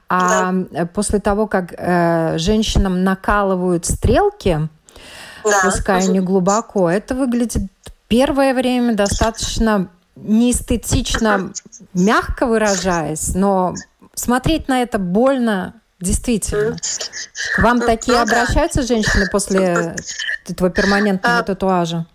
А 0.09 0.51
uh-huh. 0.51 0.87
после 0.87 1.19
того, 1.19 1.47
как 1.47 1.73
э, 1.77 2.37
женщинам 2.37 3.03
накалывают 3.03 3.85
стрелки, 3.85 4.69
uh-huh. 5.43 5.51
пускай 5.63 6.07
не 6.07 6.21
глубоко, 6.21 6.89
это 6.89 7.15
выглядит 7.15 7.63
первое 8.07 8.53
время 8.53 8.95
достаточно 8.95 9.89
неэстетично, 10.15 11.51
мягко 11.93 12.45
выражаясь, 12.45 13.33
но 13.33 13.73
смотреть 14.13 14.67
на 14.67 14.81
это 14.81 14.99
больно 14.99 15.73
Действительно. 16.03 16.75
К 17.55 17.59
вам 17.59 17.79
такие 17.79 18.17
ну, 18.17 18.23
обращаются 18.23 18.81
да. 18.81 18.87
женщины 18.87 19.29
после 19.31 19.95
этого 20.45 20.69
перманентного 20.69 21.39
а, 21.39 21.43
татуажа? 21.43 22.05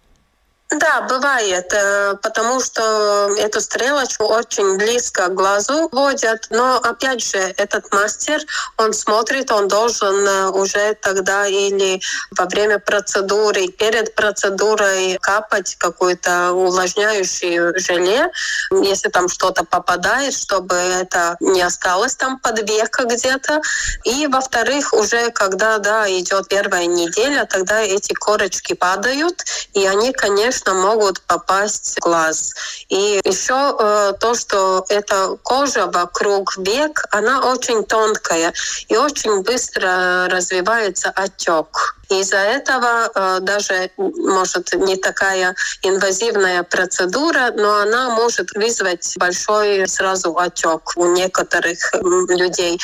Да, 0.71 1.01
бывает, 1.09 1.73
э, 1.73 2.15
потому 2.23 2.61
что 2.61 3.35
эту 3.39 3.59
стрелочку 3.63 4.25
очень 4.25 4.77
близко 4.77 5.29
к 5.29 5.35
глазу 5.35 5.89
вводят. 5.91 6.47
Но 6.51 6.77
опять 6.77 7.25
же, 7.25 7.39
этот 7.39 7.91
мастер, 7.91 8.39
он 8.77 8.93
смотрит, 8.93 9.51
он 9.51 9.69
должен 9.69 10.15
э, 10.27 10.49
уже 10.51 10.93
тогда 11.01 11.47
или 11.47 12.03
во 12.37 12.45
время 12.45 12.79
процедуры, 12.81 13.69
перед 13.69 14.15
процедурой 14.15 15.17
капать 15.23 15.75
какую-то 15.77 16.53
увлажняющую 16.53 17.73
желе, 17.81 18.31
если 18.71 19.09
там 19.09 19.31
что-то 19.31 19.65
попадает, 19.65 20.35
чтобы 20.35 20.75
это 20.75 21.39
не 21.41 21.63
осталось 21.63 22.15
там 22.15 22.39
под 22.41 22.69
века 22.69 23.05
где-то. 23.05 23.63
И 24.05 24.27
во-вторых, 24.27 24.93
уже 24.93 25.31
когда 25.31 25.79
да, 25.79 26.11
идет 26.11 26.49
первая 26.49 26.85
неделя, 26.85 27.47
тогда 27.47 27.81
эти 27.81 28.13
корочки 28.13 28.75
падают, 28.75 29.45
и 29.73 29.87
они, 29.87 30.13
конечно, 30.13 30.58
конечно, 30.65 30.75
могут 30.75 31.21
попасть 31.23 31.97
в 31.97 32.01
глаз. 32.01 32.55
И 32.89 33.21
еще 33.25 33.77
э, 33.79 34.13
то, 34.21 34.35
что 34.35 34.85
эта 34.89 35.37
кожа 35.43 35.87
вокруг 35.87 36.57
век, 36.59 37.05
она 37.11 37.51
очень 37.51 37.85
тонкая 37.85 38.53
и 38.89 38.97
очень 38.97 39.43
быстро 39.43 40.29
развивается 40.29 41.11
отек. 41.11 41.98
Из-за 42.09 42.39
этого 42.39 43.11
э, 43.15 43.39
даже, 43.41 43.91
может, 43.97 44.73
не 44.73 44.97
такая 44.97 45.55
инвазивная 45.83 46.63
процедура, 46.63 47.53
но 47.55 47.81
она 47.81 48.11
может 48.11 48.51
вызвать 48.55 49.15
большой 49.17 49.87
сразу 49.87 50.37
отек 50.39 50.93
у 50.97 51.07
некоторых 51.13 51.79
людей. 52.29 52.81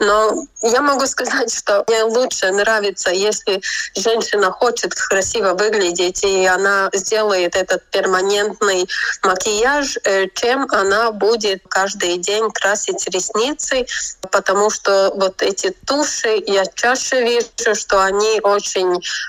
Но 0.00 0.34
я 0.62 0.80
могу 0.80 1.06
сказать, 1.06 1.54
что 1.54 1.84
мне 1.86 2.02
лучше 2.02 2.50
нравится, 2.50 3.10
если 3.10 3.60
женщина 3.94 4.50
хочет 4.50 4.94
красиво 4.94 5.54
выглядеть, 5.54 6.24
и 6.24 6.44
она 6.46 6.90
сделает 6.92 7.54
этот 7.54 7.84
перманентный 7.90 8.88
макияж, 9.22 9.98
э, 10.02 10.26
чем 10.34 10.66
она 10.70 11.12
будет 11.12 11.62
каждый 11.68 12.18
день 12.18 12.50
красить 12.50 13.06
ресницы, 13.06 13.86
потому 14.32 14.70
что 14.70 15.12
вот 15.14 15.42
эти 15.42 15.70
туши, 15.86 16.42
я 16.46 16.66
чаще 16.66 17.22
вижу, 17.22 17.74
что 17.74 18.02
они 18.02 18.40
очень 18.42 18.63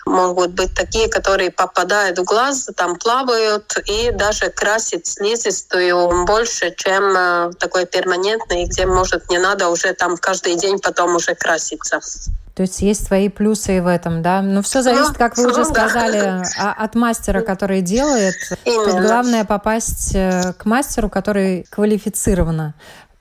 могут 0.06 0.52
быть 0.52 0.74
такие, 0.74 1.08
которые 1.08 1.52
попадают 1.52 2.20
в 2.20 2.24
глаз, 2.24 2.70
там 2.76 2.96
плавают, 2.96 3.78
и 3.86 4.12
даже 4.12 4.50
красить 4.50 5.08
слизистую 5.08 6.26
больше, 6.26 6.74
чем 6.76 7.04
э, 7.16 7.52
такой 7.60 7.86
перманентный, 7.86 8.66
где, 8.66 8.86
может, 8.86 9.30
не 9.30 9.38
надо 9.38 9.70
уже 9.70 9.94
там 9.94 10.18
каждый 10.18 10.56
день 10.56 10.80
потом 10.80 11.16
уже 11.16 11.36
краситься. 11.36 12.00
То 12.56 12.62
есть 12.62 12.82
есть 12.82 13.06
свои 13.06 13.28
плюсы 13.28 13.78
и 13.78 13.80
в 13.82 13.88
этом, 13.88 14.22
да? 14.22 14.42
Но 14.42 14.62
все 14.62 14.82
зависит, 14.82 15.18
как 15.18 15.38
вы 15.38 15.48
уже 15.48 15.60
ну 15.60 15.66
сказали, 15.66 16.42
от 16.58 16.96
мастера, 16.96 17.42
который 17.42 17.82
делает. 17.82 18.36
Тут 18.64 19.02
главное 19.02 19.44
попасть 19.44 20.16
э, 20.16 20.54
к 20.58 20.64
мастеру, 20.64 21.10
который 21.10 21.66
квалифицированно 21.70 22.74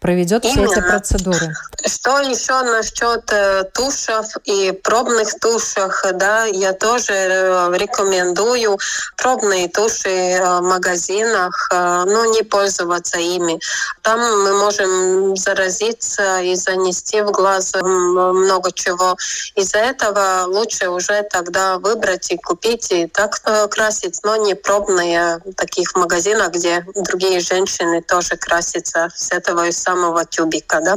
проведет 0.05 0.45
Именно. 0.45 0.67
все 0.67 0.81
эти 0.81 0.87
процедуры. 0.87 1.55
Что 1.87 2.21
еще 2.21 2.61
насчет 2.61 3.25
э, 3.33 3.65
тушев 3.73 4.27
и 4.45 4.71
пробных 4.71 5.41
тушах, 5.41 6.05
да, 6.13 6.45
я 6.45 6.75
тоже 6.75 7.13
э, 7.15 7.73
рекомендую 7.73 8.79
пробные 9.17 9.67
туши 9.69 10.11
э, 10.11 10.59
в 10.59 10.63
магазинах, 10.63 11.71
ну, 11.73 12.35
не 12.35 12.43
пользоваться 12.43 13.19
ими. 13.19 13.59
Там 14.03 14.21
мы 14.21 14.53
можем 14.59 15.37
заразиться 15.37 16.41
и 16.41 16.55
занести 16.55 17.23
в 17.23 17.31
глаз 17.31 17.73
много 17.81 18.73
чего. 18.73 19.17
Из-за 19.57 19.79
этого 19.79 20.45
лучше 20.47 20.91
уже 20.91 21.23
тогда 21.23 21.79
выбрать 21.79 22.31
и 22.31 22.37
купить 22.37 22.93
и 22.93 23.07
так 23.07 23.41
красить, 23.71 24.21
но 24.23 24.37
не 24.37 24.55
пробные 24.55 25.41
таких 25.57 25.95
магазинах, 25.95 26.51
где 26.53 26.85
другие 26.95 27.41
женщины 27.41 28.03
тоже 28.03 28.37
красятся 28.37 29.09
с 29.15 29.33
этого 29.33 29.67
и 29.67 29.73
самого 29.73 29.94
самого 29.95 30.25
тюбика. 30.25 30.81
Да? 30.81 30.97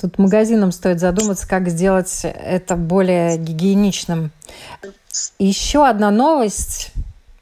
Тут 0.00 0.18
магазинам 0.18 0.72
стоит 0.72 1.00
задуматься, 1.00 1.46
как 1.46 1.68
сделать 1.68 2.20
это 2.24 2.76
более 2.76 3.36
гигиеничным. 3.36 4.30
Еще 5.38 5.86
одна 5.86 6.10
новость. 6.10 6.92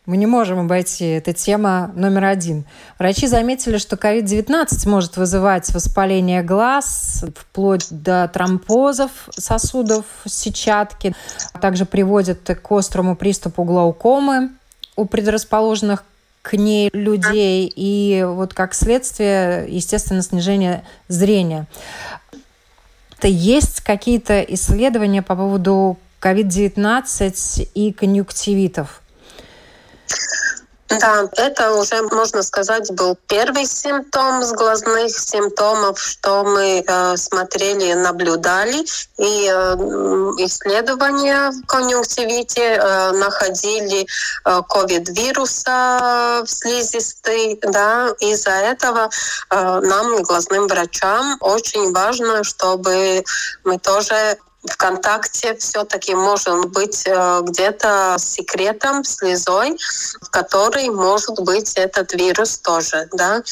Мы 0.07 0.17
не 0.19 0.27
можем 0.27 0.61
обойти. 0.61 1.05
Это 1.05 1.33
тема 1.33 1.91
номер 1.97 2.27
один. 2.27 2.65
Врачи 2.99 3.27
заметили, 3.27 3.77
что 3.79 3.97
COVID-19 3.97 4.89
может 4.89 5.17
вызывать 5.17 5.69
воспаление 5.75 6.45
глаз, 6.45 7.25
вплоть 7.35 7.89
до 7.91 8.31
тромбозов 8.33 9.11
сосудов 9.31 10.05
сетчатки. 10.25 11.13
Также 11.61 11.87
приводит 11.87 12.45
к 12.45 12.73
острому 12.73 13.17
приступу 13.17 13.65
глаукомы 13.65 14.51
у 14.95 15.07
предрасположенных 15.07 16.05
к 16.49 16.53
ней 16.53 16.91
людей 16.93 17.73
и 17.75 18.25
вот 18.25 18.55
как 18.55 18.73
следствие, 18.73 19.67
естественно, 19.69 20.23
снижение 20.23 20.85
зрения. 21.09 21.67
Это 23.19 23.27
есть 23.27 23.81
какие-то 23.81 24.43
исследования 24.43 25.23
по 25.23 25.35
поводу 25.35 25.99
COVID-19 26.21 27.69
и 27.75 27.93
конъюнктивитов? 27.93 29.03
Да, 30.89 31.29
это 31.37 31.73
уже, 31.75 32.01
можно 32.13 32.43
сказать, 32.43 32.93
был 32.93 33.19
первый 33.27 33.67
симптом 33.67 34.43
с 34.43 34.53
глазных 34.53 35.11
симптомов, 35.11 35.99
что 35.99 36.45
мы 36.45 36.85
э, 36.87 37.17
смотрели, 37.17 37.93
наблюдали. 37.95 38.85
И 39.19 39.51
э, 39.51 39.75
исследования 40.39 41.51
в 41.51 41.67
конъюнктивите 41.67 42.63
э, 42.63 43.11
находили 43.13 44.03
э, 44.03 44.61
COVID-вируса 44.69 46.45
в 46.45 46.49
слизистой. 46.49 47.59
Да, 47.63 48.15
из-за 48.21 48.51
этого 48.51 49.11
э, 49.51 49.81
нам, 49.83 50.23
глазным 50.23 50.69
врачам, 50.69 51.37
очень 51.41 51.93
важно, 51.93 52.45
чтобы 52.45 53.25
мы 53.65 53.79
тоже 53.81 54.39
ВКонтакте 54.71 55.55
все-таки 55.57 56.15
может 56.15 56.67
быть 56.71 57.05
э, 57.07 57.41
где-то 57.43 58.17
секретом, 58.19 59.05
слезой, 59.05 59.77
в 60.21 60.31
которой 60.31 60.89
может 60.91 61.41
быть 61.41 61.75
этот 61.77 62.13
вирус 62.13 62.59
тоже. 62.59 63.09
Да? 63.13 63.43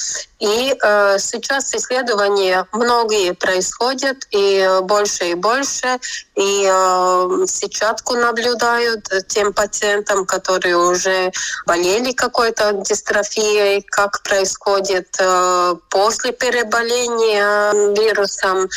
И 0.41 0.75
э, 0.79 1.19
сейчас 1.19 1.75
исследования 1.75 2.67
многие 2.73 3.33
происходят, 3.33 4.27
и 4.31 4.69
больше 4.83 5.31
и 5.31 5.35
больше, 5.35 5.99
и 6.35 6.69
э, 6.71 7.47
сетчатку 7.47 8.15
наблюдают 8.15 9.09
тем 9.29 9.53
пациентам, 9.53 10.27
которые 10.27 10.77
уже 10.77 11.33
болели 11.67 12.13
какой-то 12.13 12.73
дистрофией, 12.73 13.83
как 13.83 14.23
происходит 14.23 15.09
э, 15.19 15.77
после 15.89 16.33
переболения 16.33 17.95
вирусом, 17.95 18.69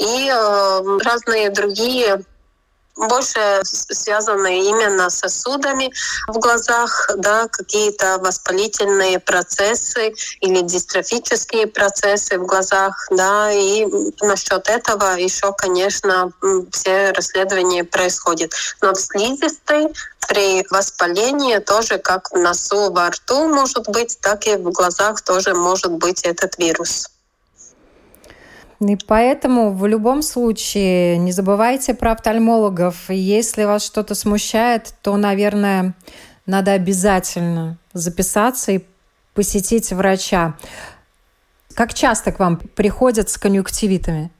и 0.00 0.28
э, 0.28 0.98
разные 1.04 1.50
другие 1.50 2.24
больше 2.96 3.60
связаны 3.62 4.68
именно 4.68 5.08
с 5.08 5.20
сосудами 5.20 5.90
в 6.26 6.38
глазах, 6.38 7.10
да, 7.16 7.48
какие-то 7.48 8.18
воспалительные 8.18 9.18
процессы 9.20 10.12
или 10.40 10.60
дистрофические 10.60 11.66
процессы 11.66 12.38
в 12.38 12.46
глазах, 12.46 13.06
да, 13.10 13.50
и 13.52 13.86
насчет 14.20 14.68
этого 14.68 15.16
еще, 15.16 15.52
конечно, 15.56 16.32
все 16.72 17.12
расследования 17.12 17.84
происходят. 17.84 18.52
Но 18.82 18.92
в 18.92 19.00
слизистой 19.00 19.88
при 20.28 20.66
воспалении 20.70 21.58
тоже 21.58 21.98
как 21.98 22.30
в 22.30 22.36
носу, 22.36 22.92
во 22.92 23.10
рту 23.10 23.48
может 23.48 23.88
быть, 23.88 24.18
так 24.20 24.46
и 24.46 24.56
в 24.56 24.70
глазах 24.72 25.22
тоже 25.22 25.54
может 25.54 25.92
быть 25.92 26.22
этот 26.22 26.58
вирус. 26.58 27.08
И 28.80 28.96
поэтому 28.96 29.72
в 29.72 29.86
любом 29.86 30.22
случае 30.22 31.18
не 31.18 31.32
забывайте 31.32 31.92
про 31.92 32.12
офтальмологов. 32.12 33.10
Если 33.10 33.64
вас 33.64 33.84
что-то 33.84 34.14
смущает, 34.14 34.94
то, 35.02 35.16
наверное, 35.16 35.94
надо 36.46 36.72
обязательно 36.72 37.78
записаться 37.92 38.72
и 38.72 38.84
посетить 39.34 39.92
врача. 39.92 40.54
Как 41.74 41.92
часто 41.92 42.32
к 42.32 42.38
вам 42.38 42.56
приходят 42.56 43.28
с 43.28 43.36
конъюнктивитами? 43.36 44.30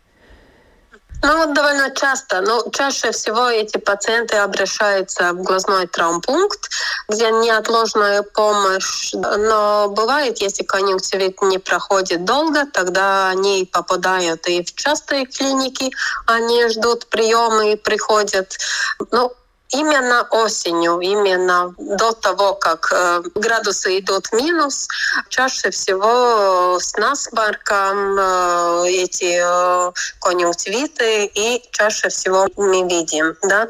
Ну, 1.23 1.53
довольно 1.53 1.91
часто. 1.95 2.41
Но 2.41 2.63
ну, 2.65 2.71
чаще 2.71 3.13
всего 3.13 3.49
эти 3.49 3.77
пациенты 3.77 4.37
обращаются 4.37 5.33
в 5.33 5.43
глазной 5.43 5.87
травмпункт, 5.87 6.71
где 7.09 7.31
неотложная 7.31 8.23
помощь. 8.23 9.13
Но 9.13 9.89
бывает, 9.89 10.39
если 10.39 10.65
конъюнктивит 10.65 11.43
не 11.43 11.59
проходит 11.59 12.25
долго, 12.25 12.67
тогда 12.67 13.29
они 13.29 13.69
попадают 13.71 14.47
и 14.49 14.65
в 14.65 14.75
частые 14.75 15.27
клиники, 15.27 15.91
они 16.27 16.69
ждут 16.69 17.07
приема 17.07 17.69
и 17.69 17.77
приходят. 17.77 18.57
Ну, 19.11 19.33
именно 19.73 20.27
осенью, 20.31 20.99
именно 21.01 21.75
до 21.79 22.13
того, 22.13 22.55
как 22.55 22.93
э, 22.93 23.23
градусы 23.35 23.99
идут 23.99 24.27
в 24.27 24.33
минус, 24.33 24.89
чаще 25.29 25.71
всего 25.71 26.79
с 26.81 26.95
насморком 26.97 28.19
э, 28.19 28.85
эти 28.89 29.41
э, 29.41 29.93
конъюнктивиты 30.21 31.27
и 31.27 31.63
чаще 31.71 32.09
всего 32.09 32.49
мы 32.57 32.89
видим. 32.89 33.37
Да? 33.43 33.69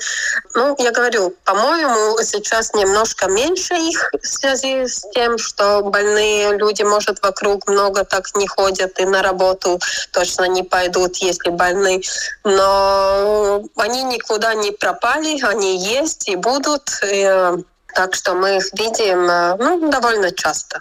Ну, 0.55 0.75
я 0.79 0.91
говорю, 0.91 1.35
по-моему, 1.45 2.19
сейчас 2.23 2.73
немножко 2.75 3.29
меньше 3.29 3.75
их 3.75 4.11
в 4.23 4.27
связи 4.27 4.87
с 4.87 5.07
тем, 5.13 5.39
что 5.39 5.83
больные 5.83 6.57
люди, 6.57 6.83
может, 6.83 7.23
вокруг 7.23 7.69
много 7.69 8.05
так 8.05 8.35
не 8.35 8.47
ходят 8.47 8.99
и 8.99 9.05
на 9.05 9.23
работу 9.23 9.79
точно 10.13 10.45
не 10.45 10.63
пойдут, 10.63 11.17
если 11.17 11.51
больны. 11.51 12.03
Но 12.45 13.63
они 13.77 14.03
никуда 14.05 14.55
не 14.55 14.71
пропали, 14.71 15.41
они 15.43 15.77
есть 15.91 16.29
и 16.29 16.37
будут. 16.37 16.91
И, 17.03 17.23
э, 17.23 17.59
так 17.95 18.15
что 18.15 18.35
мы 18.35 18.57
их 18.57 18.73
видим 18.73 19.29
э, 19.29 19.57
ну, 19.59 19.91
довольно 19.91 20.31
часто. 20.33 20.81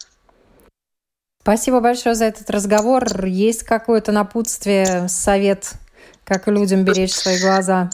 Спасибо 1.42 1.80
большое 1.80 2.16
за 2.16 2.26
этот 2.26 2.50
разговор. 2.50 3.26
Есть 3.26 3.64
какое-то 3.64 4.12
напутствие, 4.12 5.08
совет, 5.10 5.72
как 6.26 6.48
людям 6.48 6.84
беречь 6.84 7.14
свои 7.14 7.42
глаза? 7.42 7.90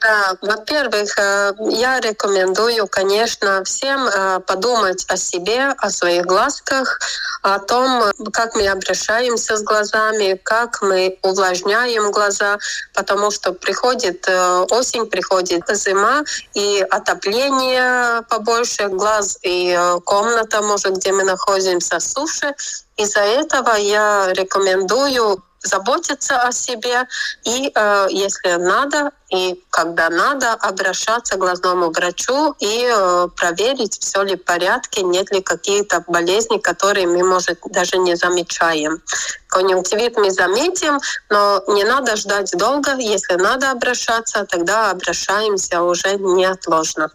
Да, 0.00 0.36
во-первых, 0.42 1.18
э, 1.18 1.52
я 1.70 1.98
рекомендую, 1.98 2.86
конечно, 2.86 3.64
всем 3.64 4.06
э, 4.06 4.38
подумать 4.46 5.04
о 5.08 5.16
себе, 5.16 5.74
о 5.78 5.90
своих 5.90 6.24
глазках, 6.24 7.00
о 7.42 7.58
том, 7.58 8.04
как 8.32 8.54
мы 8.54 8.68
обращаемся 8.68 9.56
с 9.56 9.62
глазами, 9.62 10.40
как 10.44 10.82
мы 10.82 11.18
увлажняем 11.22 12.12
глаза, 12.12 12.58
потому 12.94 13.32
что 13.32 13.52
приходит 13.52 14.28
э, 14.28 14.66
осень, 14.70 15.06
приходит 15.06 15.64
зима, 15.68 16.22
и 16.54 16.86
отопление 16.90 18.22
побольше 18.28 18.88
глаз, 18.88 19.38
и 19.42 19.76
комната, 20.04 20.62
может, 20.62 20.96
где 20.98 21.12
мы 21.12 21.24
находимся, 21.24 21.98
суше. 21.98 22.54
Из-за 22.96 23.20
этого 23.20 23.74
я 23.74 24.32
рекомендую 24.32 25.42
заботиться 25.62 26.40
о 26.42 26.52
себе 26.52 27.06
и, 27.44 27.70
э, 27.74 28.06
если 28.10 28.56
надо, 28.56 29.10
и 29.30 29.62
когда 29.70 30.08
надо, 30.08 30.52
обращаться 30.52 31.36
к 31.36 31.38
глазному 31.38 31.90
врачу 31.90 32.54
и 32.58 32.88
э, 32.90 33.28
проверить, 33.36 33.98
все 34.00 34.22
ли 34.22 34.36
в 34.36 34.44
порядке, 34.44 35.02
нет 35.02 35.30
ли 35.30 35.42
какие-то 35.42 36.04
болезни, 36.06 36.58
которые 36.58 37.06
мы, 37.06 37.22
может, 37.24 37.58
даже 37.70 37.98
не 37.98 38.16
замечаем. 38.16 39.02
Конъюнктивит 39.48 40.16
мы 40.16 40.30
заметим, 40.30 40.98
но 41.30 41.62
не 41.68 41.84
надо 41.84 42.16
ждать 42.16 42.52
долго. 42.56 42.96
Если 42.96 43.34
надо 43.34 43.70
обращаться, 43.70 44.46
тогда 44.46 44.90
обращаемся 44.90 45.82
уже 45.82 46.16
неотложно. 46.16 47.10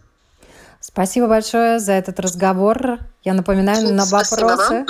Спасибо 0.79 1.27
большое 1.27 1.79
за 1.79 1.93
этот 1.93 2.19
разговор. 2.19 2.99
Я 3.23 3.33
напоминаю, 3.33 3.93
на 3.93 4.05
вопросы 4.05 4.85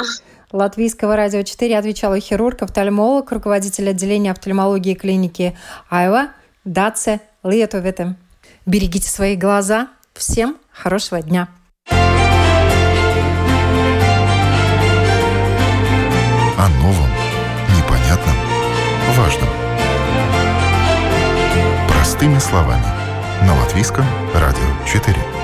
Латвийского 0.54 1.16
радио 1.16 1.42
4 1.42 1.78
отвечала 1.80 2.20
хирург, 2.20 2.62
офтальмолог, 2.62 3.32
руководитель 3.32 3.90
отделения 3.90 4.32
офтальмологии 4.32 4.94
клиники 4.94 5.58
Айва 5.90 6.30
Даце 6.64 7.22
Лиетовите. 7.44 8.16
Берегите 8.68 9.10
свои 9.10 9.36
глаза. 9.36 9.90
Всем 10.14 10.58
хорошего 10.72 11.24
дня. 11.24 11.50
О 16.56 16.70
новом, 16.82 17.10
непонятном, 17.76 18.36
важном. 19.18 19.50
Простыми 21.90 22.38
словами. 22.38 22.86
На 23.42 23.56
Латвийском 23.60 24.06
радио 24.36 24.62
4. 24.86 25.43